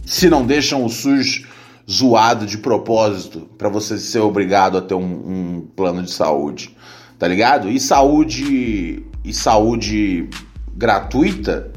se 0.04 0.30
não 0.30 0.46
deixam 0.46 0.84
o 0.84 0.88
SUS 0.88 1.45
zoado 1.88 2.46
de 2.46 2.58
propósito 2.58 3.48
para 3.56 3.68
você 3.68 3.96
ser 3.98 4.18
obrigado 4.18 4.76
a 4.76 4.82
ter 4.82 4.94
um, 4.94 5.02
um, 5.02 5.68
plano 5.74 6.02
de 6.02 6.10
saúde, 6.10 6.76
tá 7.18 7.28
ligado? 7.28 7.70
E 7.70 7.78
saúde 7.78 9.04
e 9.24 9.32
saúde 9.32 10.28
gratuita 10.74 11.70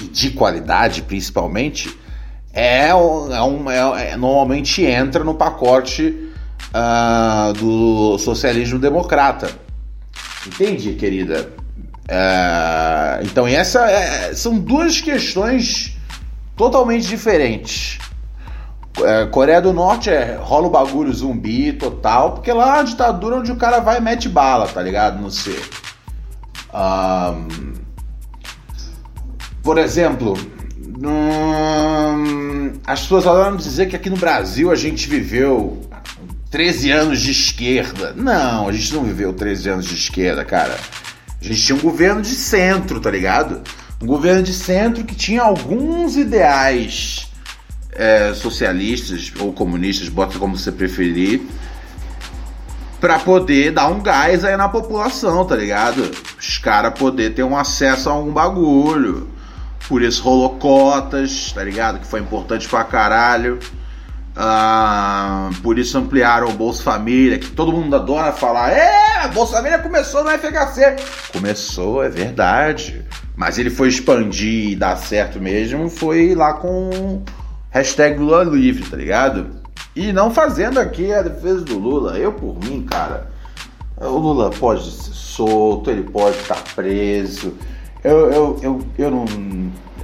e 0.00 0.04
de 0.04 0.30
qualidade, 0.30 1.02
principalmente, 1.02 1.94
é, 2.52 2.88
é, 2.88 2.94
um, 2.94 3.70
é, 3.70 4.12
é 4.12 4.16
normalmente 4.16 4.82
entra 4.82 5.24
no 5.24 5.34
pacote 5.34 6.14
uh, 6.72 7.52
do 7.54 8.16
socialismo 8.18 8.78
democrata. 8.78 9.50
Entende, 10.46 10.94
querida? 10.94 11.50
Uh, 12.04 13.24
então, 13.24 13.46
essa 13.46 13.90
é, 13.90 14.34
são 14.34 14.58
duas 14.58 15.00
questões 15.00 15.96
totalmente 16.56 17.06
diferentes. 17.06 17.98
Uh, 18.96 19.28
Coreia 19.30 19.60
do 19.60 19.72
Norte 19.72 20.10
é 20.10 20.36
rola 20.40 20.66
o 20.66 20.70
bagulho 20.70 21.12
zumbi 21.12 21.72
total, 21.72 22.32
porque 22.32 22.52
lá 22.52 22.68
é 22.68 22.72
uma 22.78 22.84
ditadura 22.84 23.36
onde 23.36 23.52
o 23.52 23.56
cara 23.56 23.78
vai 23.78 23.98
e 23.98 24.00
mete 24.00 24.28
bala, 24.28 24.66
tá 24.66 24.82
ligado? 24.82 25.20
Não 25.20 25.30
sei. 25.30 25.60
Um, 26.74 27.74
por 29.62 29.78
exemplo, 29.78 30.34
hum, 31.04 32.72
as 32.86 33.02
pessoas 33.02 33.26
adoram 33.26 33.56
dizer 33.56 33.86
que 33.86 33.96
aqui 33.96 34.10
no 34.10 34.16
Brasil 34.16 34.70
a 34.70 34.74
gente 34.74 35.08
viveu 35.08 35.80
13 36.50 36.90
anos 36.90 37.20
de 37.20 37.30
esquerda. 37.30 38.14
Não, 38.16 38.68
a 38.68 38.72
gente 38.72 38.94
não 38.94 39.04
viveu 39.04 39.32
13 39.32 39.68
anos 39.68 39.86
de 39.86 39.94
esquerda, 39.94 40.44
cara. 40.44 40.76
A 41.40 41.44
gente 41.44 41.62
tinha 41.62 41.76
um 41.76 41.80
governo 41.80 42.20
de 42.20 42.34
centro, 42.34 43.00
tá 43.00 43.10
ligado? 43.10 43.62
Um 44.02 44.06
governo 44.06 44.42
de 44.42 44.52
centro 44.52 45.04
que 45.04 45.14
tinha 45.14 45.42
alguns 45.42 46.16
ideais 46.16 47.27
é, 47.92 48.32
socialistas 48.34 49.32
ou 49.38 49.52
comunistas, 49.52 50.08
bota 50.08 50.38
como 50.38 50.56
você 50.56 50.70
preferir, 50.70 51.42
para 53.00 53.18
poder 53.18 53.72
dar 53.72 53.88
um 53.88 54.00
gás 54.00 54.44
aí 54.44 54.56
na 54.56 54.68
população, 54.68 55.44
tá 55.44 55.54
ligado? 55.54 56.10
Os 56.38 56.58
caras 56.58 56.98
poder 56.98 57.34
ter 57.34 57.44
um 57.44 57.56
acesso 57.56 58.08
a 58.08 58.12
algum 58.12 58.32
bagulho. 58.32 59.28
Por 59.88 60.02
isso 60.02 60.22
rolou 60.22 60.58
cotas, 60.58 61.52
tá 61.52 61.62
ligado? 61.62 62.00
Que 62.00 62.06
foi 62.06 62.20
importante 62.20 62.68
pra 62.68 62.84
caralho. 62.84 63.58
Ah, 64.36 65.50
por 65.62 65.78
isso 65.78 65.98
ampliaram 65.98 66.48
o 66.48 66.52
Bolsa 66.52 66.82
Família, 66.82 67.38
que 67.38 67.50
todo 67.50 67.72
mundo 67.72 67.96
adora 67.96 68.32
falar. 68.32 68.70
É, 68.70 69.26
Bolsa 69.28 69.56
Família 69.56 69.78
começou 69.78 70.22
no 70.22 70.30
FHC. 70.30 70.96
Começou, 71.32 72.04
é 72.04 72.08
verdade. 72.08 73.04
Mas 73.34 73.58
ele 73.58 73.70
foi 73.70 73.88
expandir 73.88 74.72
e 74.72 74.76
dar 74.76 74.96
certo 74.96 75.40
mesmo, 75.40 75.88
foi 75.88 76.34
lá 76.34 76.52
com 76.54 77.22
hashtag 77.70 78.18
Lula 78.18 78.44
livre, 78.44 78.88
tá 78.88 78.96
ligado? 78.96 79.46
E 79.94 80.12
não 80.12 80.30
fazendo 80.30 80.78
aqui 80.78 81.12
a 81.12 81.22
defesa 81.22 81.64
do 81.64 81.78
Lula. 81.78 82.18
Eu, 82.18 82.32
por 82.32 82.58
mim, 82.64 82.82
cara, 82.82 83.28
o 83.96 84.16
Lula 84.16 84.50
pode 84.50 84.90
ser 84.90 85.12
solto, 85.12 85.90
ele 85.90 86.02
pode 86.02 86.36
estar 86.36 86.62
preso. 86.74 87.54
Eu, 88.04 88.30
eu, 88.30 88.58
eu, 88.62 88.86
eu 88.96 89.10
não 89.10 89.24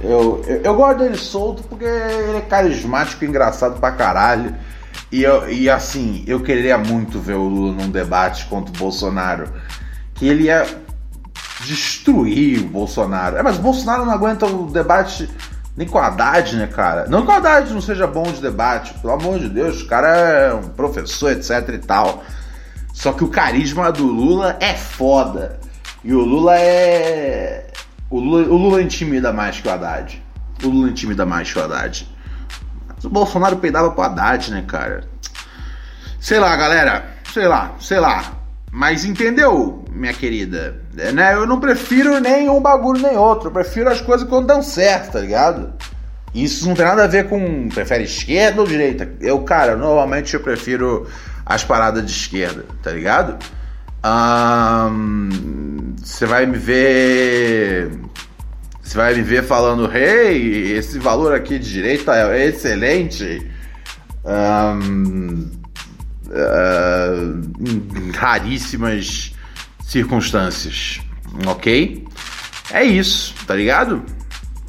eu, 0.03 0.43
eu, 0.45 0.61
eu, 0.61 0.75
gosto 0.75 0.99
dele 0.99 1.17
solto 1.17 1.63
porque 1.63 1.85
ele 1.85 2.37
é 2.37 2.41
carismático 2.41 3.23
engraçado 3.23 3.79
pra 3.79 3.91
caralho. 3.91 4.55
E, 5.11 5.23
eu, 5.23 5.49
e 5.49 5.69
assim, 5.69 6.23
eu 6.27 6.41
queria 6.41 6.77
muito 6.77 7.19
ver 7.19 7.35
o 7.35 7.47
Lula 7.47 7.73
num 7.73 7.89
debate 7.89 8.45
contra 8.45 8.73
o 8.73 8.77
Bolsonaro. 8.77 9.49
Que 10.13 10.27
ele 10.27 10.43
ia 10.43 10.65
destruir 11.65 12.59
o 12.59 12.67
Bolsonaro. 12.67 13.37
É, 13.37 13.43
mas 13.43 13.57
o 13.57 13.61
Bolsonaro 13.61 14.05
não 14.05 14.13
aguenta 14.13 14.45
o 14.45 14.69
debate 14.69 15.29
nem 15.75 15.87
com 15.87 15.97
a 15.97 16.07
Haddad, 16.07 16.55
né, 16.55 16.67
cara? 16.67 17.05
Não 17.07 17.25
que 17.25 17.31
o 17.31 17.35
Haddad 17.35 17.73
não 17.73 17.81
seja 17.81 18.07
bom 18.07 18.23
de 18.23 18.41
debate, 18.41 18.93
pelo 18.95 19.13
amor 19.13 19.39
de 19.39 19.49
Deus, 19.49 19.81
o 19.81 19.87
cara 19.87 20.07
é 20.07 20.53
um 20.53 20.69
professor, 20.69 21.31
etc 21.31 21.69
e 21.73 21.79
tal. 21.79 22.23
Só 22.93 23.11
que 23.11 23.23
o 23.23 23.27
carisma 23.27 23.91
do 23.91 24.05
Lula 24.07 24.55
é 24.59 24.73
foda. 24.73 25.59
E 26.03 26.13
o 26.13 26.21
Lula 26.21 26.57
é 26.57 27.67
o 28.09 28.19
Lula, 28.19 28.47
o 28.47 28.55
Lula 28.55 28.81
intimida 28.81 29.33
mais 29.33 29.59
que 29.59 29.67
o 29.67 29.71
Haddad. 29.71 30.23
O 30.63 30.69
Lula 30.69 30.89
intimida 30.89 31.25
mais 31.25 31.51
que 31.51 31.59
o 31.59 31.63
Haddad. 31.63 32.07
Mas 32.87 33.03
o 33.03 33.09
Bolsonaro 33.09 33.57
peidava 33.57 33.91
pro 33.91 34.03
Haddad, 34.03 34.51
né, 34.51 34.63
cara? 34.65 35.03
Sei 36.19 36.39
lá, 36.39 36.55
galera. 36.55 37.05
Sei 37.33 37.47
lá, 37.47 37.71
sei 37.79 37.99
lá. 37.99 38.23
Mas 38.75 39.05
entendeu, 39.05 39.85
minha 39.89 40.11
querida? 40.11 40.81
É, 40.97 41.09
né? 41.13 41.33
Eu 41.33 41.47
não 41.47 41.61
prefiro 41.61 42.19
nem 42.19 42.49
um 42.49 42.61
bagulho 42.61 43.01
nem 43.01 43.15
outro. 43.15 43.47
Eu 43.47 43.53
prefiro 43.53 43.89
as 43.89 44.01
coisas 44.01 44.27
quando 44.27 44.47
dão 44.47 44.61
certo, 44.61 45.13
tá 45.13 45.21
ligado? 45.21 45.73
Isso 46.33 46.67
não 46.67 46.75
tem 46.75 46.85
nada 46.85 47.05
a 47.05 47.07
ver 47.07 47.29
com 47.29 47.69
prefere 47.69 48.03
esquerda 48.03 48.59
ou 48.59 48.67
direita. 48.67 49.09
Eu, 49.21 49.39
cara, 49.43 49.77
normalmente 49.77 50.33
eu 50.33 50.41
prefiro 50.41 51.07
as 51.45 51.63
paradas 51.63 52.05
de 52.05 52.11
esquerda, 52.11 52.65
tá 52.83 52.91
ligado? 52.91 53.37
Um, 54.05 55.95
Você 56.03 56.25
vai 56.25 56.45
me 56.45 56.57
ver. 56.57 57.97
Você 58.83 58.97
vai 58.97 59.15
me 59.15 59.21
ver 59.21 59.45
falando, 59.45 59.89
hey, 59.95 60.73
esse 60.73 60.99
valor 60.99 61.33
aqui 61.33 61.57
de 61.57 61.71
direito 61.71 62.11
é 62.11 62.47
excelente. 62.47 63.49
Um, 64.25 65.54
uh, 66.35 68.11
raríssimas 68.13 69.33
circunstâncias, 69.83 71.01
ok? 71.45 72.07
É 72.71 72.83
isso, 72.83 73.35
tá 73.45 73.55
ligado? 73.55 74.03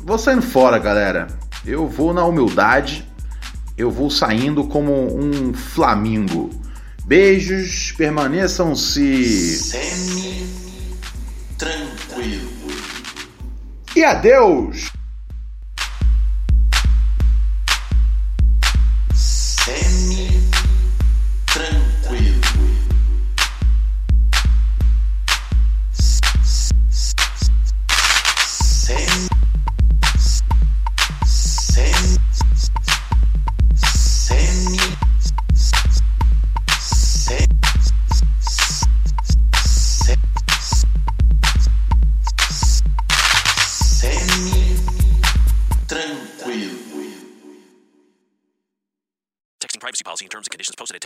Vou 0.05 0.19
saindo 0.19 0.43
fora, 0.43 0.79
galera. 0.79 1.27
Eu 1.65 1.89
vou 1.89 2.13
na 2.15 2.25
humildade, 2.25 3.05
eu 3.77 3.91
vou 3.91 4.09
saindo 4.11 4.63
como 4.65 5.19
um 5.19 5.53
flamingo. 5.53 6.51
Beijos, 7.05 7.91
permaneçam-se 7.93 9.59
semi-tranquilo. 9.59 12.51
E 13.95 14.03
adeus! 14.05 14.96
notifications 50.69 50.77
posted 50.77 50.97
at 50.97 51.06